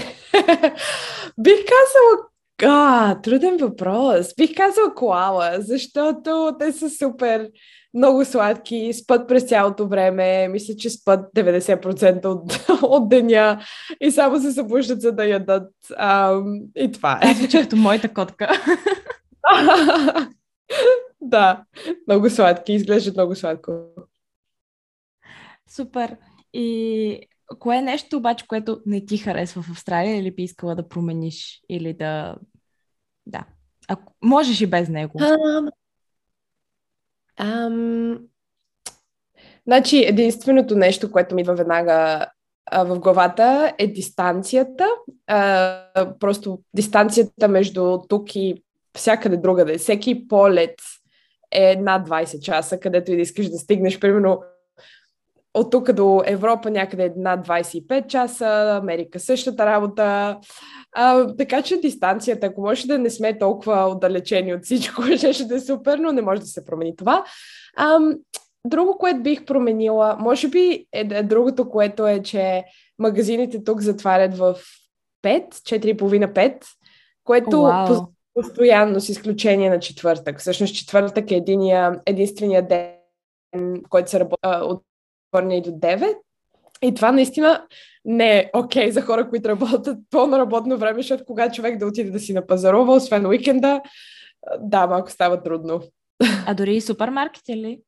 бих 1.38 1.58
казала 1.64 2.28
а, 2.62 3.20
труден 3.20 3.56
въпрос. 3.56 4.34
Бих 4.36 4.56
казала 4.56 4.94
коала, 4.94 5.56
защото 5.58 6.56
те 6.58 6.72
са 6.72 6.90
супер 6.90 7.50
много 7.98 8.24
сладки, 8.24 8.92
спът 8.92 9.28
през 9.28 9.44
цялото 9.44 9.88
време, 9.88 10.48
мисля, 10.48 10.74
че 10.76 10.90
спът 10.90 11.32
90% 11.36 12.24
от, 12.24 12.68
от 12.82 13.08
деня 13.08 13.60
и 14.00 14.10
само 14.10 14.40
се 14.40 14.52
събуждат 14.52 15.00
за 15.00 15.12
да 15.12 15.24
ядат. 15.24 15.72
А, 15.96 16.40
и 16.76 16.92
това 16.92 17.20
е. 17.22 17.34
Звучи 17.34 17.58
като 17.58 17.76
моята 17.76 18.14
котка. 18.14 18.48
да, 21.20 21.64
много 22.06 22.30
сладки, 22.30 22.72
изглеждат 22.72 23.16
много 23.16 23.34
сладко. 23.34 23.72
Супер. 25.70 26.16
И 26.52 27.20
кое 27.58 27.76
е 27.76 27.82
нещо 27.82 28.16
обаче, 28.16 28.46
което 28.46 28.80
не 28.86 29.06
ти 29.06 29.18
харесва 29.18 29.62
в 29.62 29.70
Австралия 29.70 30.16
или 30.16 30.34
би 30.34 30.42
искала 30.42 30.74
да 30.74 30.88
промениш 30.88 31.60
или 31.68 31.94
да... 31.94 32.36
Да. 33.26 33.44
Ако... 33.88 34.14
Можеш 34.22 34.60
и 34.60 34.66
без 34.66 34.88
него. 34.88 35.18
Ам... 37.38 38.18
Значи, 39.66 40.04
единственото 40.04 40.76
нещо, 40.76 41.12
което 41.12 41.34
ми 41.34 41.40
идва 41.40 41.54
веднага 41.54 42.26
а, 42.70 42.84
в 42.84 42.98
главата 42.98 43.74
е 43.78 43.86
дистанцията. 43.86 44.88
А, 45.26 45.82
просто 46.20 46.58
дистанцията 46.74 47.48
между 47.48 47.98
тук 48.08 48.36
и 48.36 48.62
всякъде 48.96 49.36
другаде. 49.36 49.78
Всеки 49.78 50.28
полет 50.28 50.74
е 51.52 51.76
над 51.76 52.08
20 52.08 52.40
часа, 52.40 52.80
където 52.80 53.12
и 53.12 53.16
да 53.16 53.22
искаш 53.22 53.48
да 53.48 53.58
стигнеш, 53.58 53.98
примерно 53.98 54.42
от 55.54 55.70
тук 55.70 55.92
до 55.92 56.22
Европа 56.26 56.70
някъде 56.70 57.12
над 57.16 57.46
25 57.48 58.06
часа, 58.06 58.78
Америка 58.82 59.20
същата 59.20 59.66
работа. 59.66 60.38
А, 60.92 61.36
така 61.36 61.62
че 61.62 61.80
дистанцията, 61.80 62.46
ако 62.46 62.60
може 62.60 62.86
да 62.86 62.98
не 62.98 63.10
сме 63.10 63.38
толкова 63.38 63.88
отдалечени 63.88 64.54
от 64.54 64.64
всичко, 64.64 65.02
ще 65.32 65.44
да 65.44 65.54
е 65.54 65.60
супер, 65.60 65.98
но 65.98 66.12
не 66.12 66.22
може 66.22 66.40
да 66.40 66.46
се 66.46 66.64
промени 66.64 66.96
това. 66.96 67.24
А, 67.76 67.98
друго, 68.66 68.98
което 68.98 69.22
бих 69.22 69.44
променила, 69.44 70.16
може 70.20 70.48
би 70.48 70.86
е, 70.92 71.08
е 71.10 71.22
другото, 71.22 71.70
което 71.70 72.06
е, 72.06 72.22
че 72.22 72.64
магазините 72.98 73.64
тук 73.64 73.80
затварят 73.80 74.36
в 74.36 74.56
5, 75.24 75.52
4,5-5, 75.52 76.64
което 77.24 77.50
wow. 77.50 78.06
постоянно, 78.34 79.00
с 79.00 79.08
изключение 79.08 79.70
на 79.70 79.80
четвъртък. 79.80 80.40
Всъщност 80.40 80.74
четвъртък 80.74 81.30
е 81.30 81.34
единия, 81.34 82.00
единствения 82.06 82.66
ден, 82.66 83.82
който 83.88 84.10
се 84.10 84.20
работи 84.20 84.40
от 84.44 84.82
и 85.34 85.62
до 85.62 85.70
9. 85.70 86.14
И 86.82 86.94
това 86.94 87.12
наистина 87.12 87.66
не 88.04 88.38
е 88.38 88.50
окей 88.54 88.86
okay 88.86 88.90
за 88.90 89.02
хора, 89.02 89.28
които 89.30 89.48
работят 89.48 89.98
пълно 90.10 90.38
работно 90.38 90.78
време, 90.78 91.02
защото 91.02 91.24
кога 91.24 91.50
човек 91.50 91.78
да 91.78 91.86
отиде 91.86 92.10
да 92.10 92.20
си 92.20 92.32
напазарува, 92.32 92.94
освен 92.94 93.26
уикенда, 93.26 93.80
да, 94.60 94.86
малко 94.86 95.10
става 95.10 95.42
трудно. 95.42 95.80
А 96.46 96.54
дори 96.54 96.76
и 96.76 96.80
супермаркети 96.80 97.56
ли? 97.56 97.80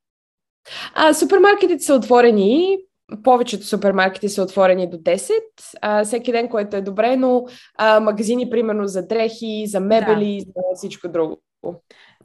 А, 0.95 1.15
супермаркетите 1.15 1.85
са 1.85 1.95
отворени, 1.95 2.79
повечето 3.23 3.67
супермаркети 3.67 4.29
са 4.29 4.43
отворени 4.43 4.91
до 4.91 4.97
10, 4.97 5.33
а, 5.81 6.05
всеки 6.05 6.33
ден, 6.33 6.49
което 6.49 6.77
е 6.77 6.81
добре, 6.81 7.17
но 7.17 7.45
а, 7.79 8.01
магазини, 8.01 8.51
примерно 8.51 8.87
за 8.87 9.07
дрехи, 9.07 9.65
за 9.67 9.81
мебели, 9.81 10.43
да. 10.47 10.63
за 10.71 10.77
всичко 10.77 11.09
друго. 11.09 11.43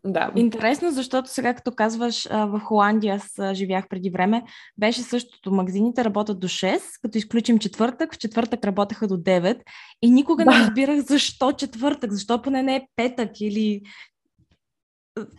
Да. 0.05 0.31
Интересно, 0.35 0.91
защото 0.91 1.29
сега, 1.29 1.53
като 1.53 1.71
казваш, 1.71 2.27
в 2.31 2.59
Холандия 2.59 3.15
аз 3.15 3.55
живях 3.55 3.87
преди 3.89 4.09
време, 4.09 4.43
беше 4.77 5.01
същото. 5.01 5.51
Магазините 5.51 6.05
работят 6.05 6.39
до 6.39 6.47
6, 6.47 6.79
като 7.01 7.17
изключим 7.17 7.59
четвъртък. 7.59 8.13
В 8.13 8.17
четвъртък 8.17 8.65
работеха 8.65 9.07
до 9.07 9.17
9 9.17 9.61
и 10.01 10.11
никога 10.11 10.45
да. 10.45 10.51
не 10.51 10.57
разбирах 10.57 10.99
защо 10.99 11.51
четвъртък, 11.51 12.11
защо 12.11 12.41
поне 12.41 12.63
не 12.63 12.75
е 12.75 12.87
петък 12.95 13.41
или 13.41 13.81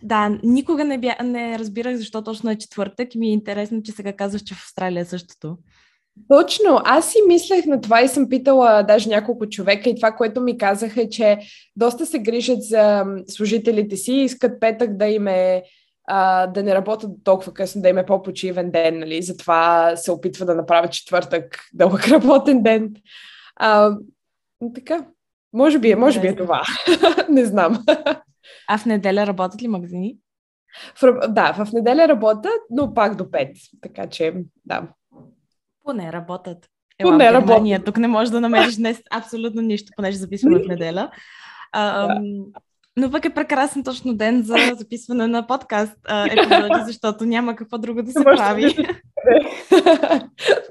да, 0.03 0.39
никога 0.43 0.85
не, 0.85 0.97
бя, 0.97 1.15
не 1.23 1.59
разбирах 1.59 1.95
защо 1.95 2.23
точно 2.23 2.49
е 2.49 2.57
четвъртък 2.57 3.15
и 3.15 3.17
ми 3.17 3.27
е 3.27 3.33
интересно, 3.33 3.83
че 3.83 3.91
сега 3.91 4.13
казваш, 4.13 4.41
че 4.41 4.55
в 4.55 4.57
Австралия 4.57 5.01
е 5.01 5.05
същото. 5.05 5.57
Точно. 6.29 6.81
Аз 6.85 7.11
си 7.11 7.17
мислех 7.27 7.65
на 7.65 7.81
това 7.81 8.01
и 8.01 8.07
съм 8.07 8.29
питала 8.29 8.83
даже 8.83 9.09
няколко 9.09 9.49
човека 9.49 9.89
и 9.89 9.95
това, 9.95 10.11
което 10.11 10.41
ми 10.41 10.57
казаха 10.57 11.01
е, 11.01 11.09
че 11.09 11.37
доста 11.75 12.05
се 12.05 12.19
грижат 12.19 12.63
за 12.63 13.05
служителите 13.27 13.97
си 13.97 14.13
и 14.13 14.23
искат 14.23 14.59
петък 14.59 14.97
да 14.97 15.05
им 15.05 15.27
е 15.27 15.63
а, 16.07 16.47
да 16.47 16.63
не 16.63 16.75
работят 16.75 17.11
толкова 17.23 17.53
късно, 17.53 17.81
да 17.81 17.89
им 17.89 17.97
е 17.97 18.05
по-почивен 18.05 18.71
ден, 18.71 18.99
нали? 18.99 19.21
Затова 19.21 19.93
се 19.95 20.11
опитва 20.11 20.45
да 20.45 20.55
направят 20.55 20.91
четвъртък 20.91 21.59
дълъг 21.73 22.07
работен 22.11 22.63
ден. 22.63 22.93
А, 23.55 23.97
така. 24.75 25.05
Може 25.53 25.79
би 25.79 25.91
е, 25.91 25.95
може 25.95 26.21
би 26.21 26.27
е 26.27 26.35
това. 26.35 26.61
не 27.29 27.45
знам. 27.45 27.83
А 28.67 28.77
в 28.77 28.85
неделя 28.85 29.27
работят 29.27 29.61
ли 29.61 29.67
магазини? 29.67 30.17
В, 31.01 31.27
да, 31.27 31.53
в 31.53 31.73
неделя 31.73 32.07
работят, 32.07 32.61
но 32.69 32.93
пак 32.93 33.15
до 33.15 33.23
5. 33.23 33.51
Така 33.81 34.07
че, 34.07 34.33
да. 34.65 34.87
Поне 35.87 36.11
работят. 36.13 36.57
Ела, 36.99 37.11
Поне 37.11 37.33
работят. 37.33 37.85
Тук 37.85 37.97
не 37.97 38.07
можеш 38.07 38.31
да 38.31 38.41
намериш 38.41 38.75
днес 38.75 39.01
абсолютно 39.11 39.61
нищо, 39.61 39.91
понеже 39.95 40.17
записваме 40.17 40.63
в 40.63 40.67
неделя. 40.67 41.11
А, 41.71 42.07
да. 42.07 42.21
Но 42.97 43.11
пък 43.11 43.25
е 43.25 43.33
прекрасен 43.33 43.83
точно 43.83 44.13
ден 44.13 44.43
за 44.43 44.55
записване 44.77 45.27
на 45.27 45.47
подкаст 45.47 45.97
епизоди, 46.31 46.81
защото 46.85 47.25
няма 47.25 47.55
какво 47.55 47.77
друго 47.77 48.03
да 48.03 48.11
се 48.11 48.23
прави. 48.23 48.75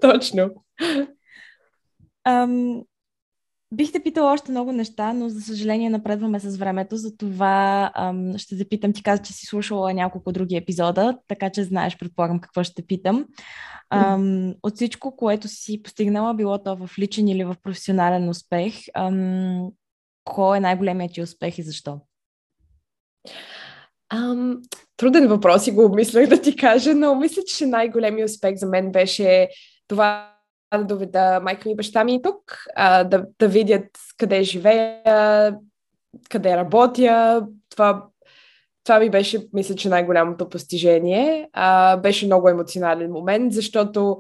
Точно. 0.01 0.51
Ам, 2.25 2.83
Бих 3.75 3.93
те 3.93 4.03
питала 4.03 4.33
още 4.33 4.51
много 4.51 4.73
неща, 4.73 5.13
но 5.13 5.29
за 5.29 5.41
съжаление 5.41 5.91
напредваме 5.91 6.41
с 6.41 6.57
времето, 6.57 6.97
затова 6.97 7.91
ам, 7.95 8.39
ще 8.39 8.59
те 8.59 8.69
питам. 8.69 8.93
Ти 8.93 9.03
каза, 9.03 9.23
че 9.23 9.33
си 9.33 9.47
слушала 9.47 9.95
няколко 9.95 10.33
други 10.33 10.57
епизода, 10.57 11.19
така 11.29 11.51
че 11.51 11.65
знаеш, 11.65 11.99
предполагам, 11.99 12.41
какво 12.41 12.65
ще 12.65 12.87
питам. 12.87 13.27
Ам, 13.91 14.55
от 14.63 14.75
всичко, 14.75 15.17
което 15.17 15.49
си 15.49 15.83
постигнала, 15.83 16.35
било 16.35 16.63
то 16.63 16.77
в 16.77 16.99
личен 16.99 17.29
или 17.29 17.45
в 17.45 17.57
професионален 17.63 18.29
успех, 18.29 18.75
ам, 18.95 19.71
кой 20.25 20.57
е 20.57 20.61
най-големият 20.61 21.13
ти 21.13 21.23
успех 21.23 21.59
и 21.59 21.63
защо? 21.63 22.01
Ам, 24.09 24.61
труден 24.97 25.29
въпрос 25.29 25.67
и 25.67 25.73
го 25.73 25.85
обмислях 25.85 26.29
да 26.29 26.41
ти 26.41 26.57
кажа, 26.57 26.95
но 26.95 27.15
мисля, 27.15 27.43
че 27.47 27.67
най-големият 27.67 28.31
успех 28.31 28.57
за 28.57 28.67
мен 28.67 28.93
беше 28.93 29.49
това 29.89 30.36
да 30.75 30.85
доведа 30.85 31.41
майка 31.41 31.69
ми 31.69 31.73
и 31.73 31.77
баща 31.77 32.05
ми 32.05 32.23
тук, 32.23 32.65
а, 32.77 33.05
да, 33.05 33.27
да 33.39 33.49
видят 33.49 33.87
къде 34.19 34.43
живея, 34.43 35.57
къде 36.31 36.57
работя. 36.57 37.47
Това, 37.71 38.07
това 38.85 38.99
ми 38.99 39.11
беше, 39.11 39.47
мисля, 39.53 39.75
че 39.75 39.89
най-голямото 39.89 40.49
постижение. 40.49 41.49
А, 41.53 41.97
беше 41.97 42.27
много 42.27 42.49
емоционален 42.49 43.13
момент, 43.13 43.53
защото 43.53 44.19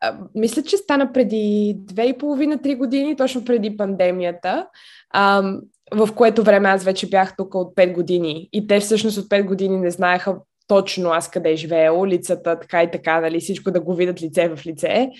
а, 0.00 0.18
мисля, 0.34 0.62
че 0.62 0.76
стана 0.76 1.12
преди 1.12 1.74
две 1.78 2.04
и 2.04 2.18
половина-три 2.18 2.74
години, 2.74 3.16
точно 3.16 3.44
преди 3.44 3.76
пандемията, 3.76 4.66
а, 5.10 5.52
в 5.92 6.08
което 6.14 6.42
време 6.42 6.68
аз 6.68 6.84
вече 6.84 7.08
бях 7.08 7.36
тук 7.36 7.54
от 7.54 7.74
5 7.74 7.92
години. 7.92 8.48
И 8.52 8.66
те 8.66 8.80
всъщност 8.80 9.18
от 9.18 9.28
5 9.28 9.46
години 9.46 9.80
не 9.80 9.90
знаеха 9.90 10.36
точно 10.66 11.10
аз 11.10 11.30
къде 11.30 11.56
живея, 11.56 11.94
улицата, 11.94 12.58
така 12.60 12.82
и 12.82 12.90
така, 12.90 13.20
нали, 13.20 13.40
всичко 13.40 13.70
да 13.70 13.80
го 13.80 13.94
видят 13.94 14.22
лице 14.22 14.48
в 14.48 14.66
лице. 14.66 15.10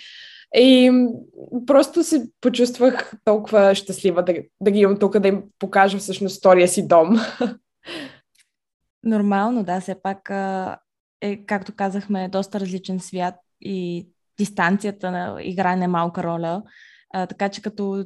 И 0.54 0.92
просто 1.66 2.04
се 2.04 2.30
почувствах 2.40 3.12
толкова 3.24 3.74
щастлива 3.74 4.22
да, 4.22 4.34
да 4.60 4.70
ги 4.70 4.78
имам 4.78 4.98
тук, 4.98 5.18
да 5.18 5.28
им 5.28 5.42
покажа 5.58 5.98
всъщност 5.98 6.38
втория 6.38 6.68
си 6.68 6.88
дом. 6.88 7.16
Нормално, 9.04 9.64
да, 9.64 9.80
все 9.80 10.02
пак 10.02 10.30
е, 11.20 11.44
както 11.46 11.74
казахме, 11.76 12.28
доста 12.28 12.60
различен 12.60 13.00
свят 13.00 13.34
и 13.60 14.08
дистанцията 14.38 15.10
на 15.10 15.38
играе 15.42 15.76
не 15.76 15.88
малка 15.88 16.22
роля. 16.22 16.62
А, 17.14 17.26
така 17.26 17.48
че 17.48 17.62
като 17.62 18.04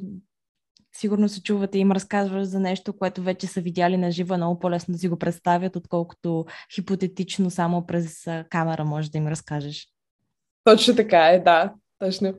сигурно 0.95 1.29
се 1.29 1.43
чувате 1.43 1.77
и 1.77 1.81
им 1.81 1.91
разказваш 1.91 2.43
за 2.43 2.59
нещо, 2.59 2.97
което 2.97 3.23
вече 3.23 3.47
са 3.47 3.61
видяли 3.61 3.97
на 3.97 4.11
живо, 4.11 4.33
е 4.33 4.37
много 4.37 4.59
по-лесно 4.59 4.91
да 4.91 4.97
си 4.97 5.07
го 5.07 5.19
представят, 5.19 5.75
отколкото 5.75 6.45
хипотетично 6.75 7.49
само 7.49 7.85
през 7.85 8.27
камера 8.49 8.85
може 8.85 9.11
да 9.11 9.17
им 9.17 9.27
разкажеш. 9.27 9.87
Точно 10.63 10.95
така 10.95 11.27
е, 11.27 11.39
да. 11.39 11.73
Точно. 11.99 12.33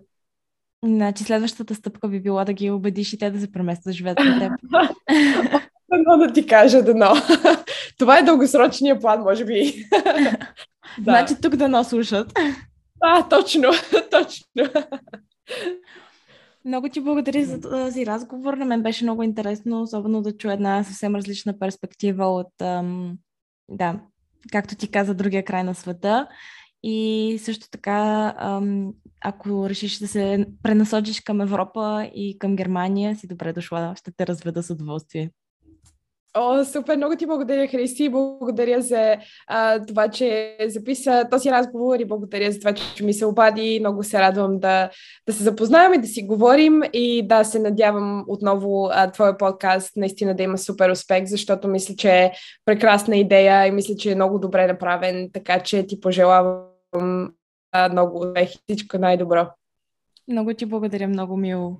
Значи 0.84 1.24
следващата 1.24 1.74
стъпка 1.74 2.08
би 2.08 2.20
била 2.20 2.44
да 2.44 2.52
ги 2.52 2.70
убедиш 2.70 3.12
и 3.12 3.18
те 3.18 3.30
да 3.30 3.40
се 3.40 3.52
преместят 3.52 3.84
да 3.84 3.92
живеят 3.92 4.18
с 4.20 4.38
теб. 4.38 4.52
Едно 5.92 6.16
да 6.16 6.32
ти 6.32 6.46
кажа, 6.46 6.82
дано. 6.82 7.14
Това 7.98 8.18
е 8.18 8.22
дългосрочния 8.22 9.00
план, 9.00 9.20
може 9.20 9.44
би. 9.44 9.84
да. 9.92 11.02
Значи 11.02 11.34
тук 11.42 11.56
да 11.56 11.84
слушат. 11.84 12.32
Да, 12.96 13.28
точно, 13.30 13.70
точно. 14.10 14.82
Много 16.64 16.88
ти 16.88 17.00
благодаря 17.00 17.44
за 17.44 17.60
този 17.60 18.06
разговор. 18.06 18.54
На 18.54 18.64
мен 18.64 18.82
беше 18.82 19.04
много 19.04 19.22
интересно, 19.22 19.82
особено 19.82 20.22
да 20.22 20.36
чуя 20.36 20.54
една 20.54 20.84
съвсем 20.84 21.14
различна 21.16 21.58
перспектива 21.58 22.26
от, 22.26 22.62
ам, 22.62 23.18
да, 23.68 24.00
както 24.52 24.74
ти 24.74 24.90
каза, 24.90 25.14
другия 25.14 25.44
край 25.44 25.64
на 25.64 25.74
света. 25.74 26.28
И 26.82 27.38
също 27.42 27.70
така, 27.70 28.34
ако 29.24 29.68
решиш 29.68 29.98
да 29.98 30.08
се 30.08 30.46
пренасочиш 30.62 31.20
към 31.20 31.40
Европа 31.40 32.10
и 32.14 32.38
към 32.38 32.56
Германия, 32.56 33.16
си 33.16 33.26
добре 33.26 33.52
дошла. 33.52 33.94
Ще 33.96 34.10
те 34.16 34.26
разведа 34.26 34.62
с 34.62 34.70
удоволствие. 34.70 35.30
О, 36.38 36.64
супер, 36.64 36.96
много 36.96 37.16
ти 37.16 37.26
благодаря, 37.26 37.66
Христи. 37.66 38.08
Благодаря 38.08 38.82
за 38.82 39.16
а, 39.46 39.82
това, 39.86 40.08
че 40.08 40.56
записа 40.66 41.24
този 41.30 41.50
разговор 41.50 41.98
и 41.98 42.04
благодаря 42.04 42.52
за 42.52 42.58
това, 42.58 42.72
че 42.72 43.04
ми 43.04 43.14
се 43.14 43.26
обади. 43.26 43.80
Много 43.80 44.02
се 44.02 44.20
радвам 44.20 44.58
да, 44.58 44.90
да 45.26 45.32
се 45.32 45.42
запознаем 45.42 45.94
и 45.94 45.98
да 45.98 46.06
си 46.06 46.22
говорим 46.22 46.82
и 46.92 47.26
да 47.28 47.44
се 47.44 47.58
надявам 47.58 48.24
отново 48.28 48.88
а, 48.92 49.10
твоя 49.10 49.38
подкаст 49.38 49.96
наистина 49.96 50.36
да 50.36 50.42
има 50.42 50.58
супер 50.58 50.90
успех, 50.90 51.24
защото 51.24 51.68
мисля, 51.68 51.94
че 51.98 52.10
е 52.10 52.32
прекрасна 52.64 53.16
идея 53.16 53.66
и 53.66 53.70
мисля, 53.70 53.94
че 53.98 54.12
е 54.12 54.14
много 54.14 54.38
добре 54.38 54.66
направен, 54.66 55.30
така 55.32 55.60
че 55.60 55.86
ти 55.86 56.00
пожелавам 56.00 56.60
много 57.92 58.18
успех 58.18 58.54
и 58.54 58.58
всичко 58.58 58.98
най-добро. 58.98 59.46
Много 60.28 60.54
ти 60.54 60.66
благодаря, 60.66 61.08
много 61.08 61.36
мило. 61.36 61.76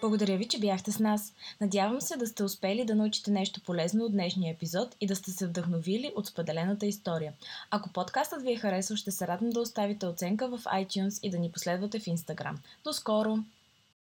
Благодаря 0.00 0.36
ви, 0.36 0.48
че 0.48 0.60
бяхте 0.60 0.92
с 0.92 0.98
нас. 0.98 1.34
Надявам 1.60 2.00
се 2.00 2.16
да 2.16 2.26
сте 2.26 2.42
успели 2.42 2.84
да 2.84 2.94
научите 2.94 3.30
нещо 3.30 3.60
полезно 3.66 4.04
от 4.04 4.12
днешния 4.12 4.52
епизод 4.54 4.96
и 5.00 5.06
да 5.06 5.16
сте 5.16 5.30
се 5.30 5.46
вдъхновили 5.46 6.12
от 6.16 6.26
споделената 6.26 6.86
история. 6.86 7.32
Ако 7.70 7.92
подкастът 7.92 8.42
ви 8.42 8.52
е 8.52 8.56
харесал, 8.56 8.96
ще 8.96 9.10
се 9.10 9.26
радвам 9.26 9.50
да 9.50 9.60
оставите 9.60 10.06
оценка 10.06 10.48
в 10.48 10.64
iTunes 10.64 11.20
и 11.22 11.30
да 11.30 11.38
ни 11.38 11.52
последвате 11.52 11.98
в 11.98 12.04
Instagram. 12.04 12.54
До 12.84 12.92
скоро! 12.92 13.38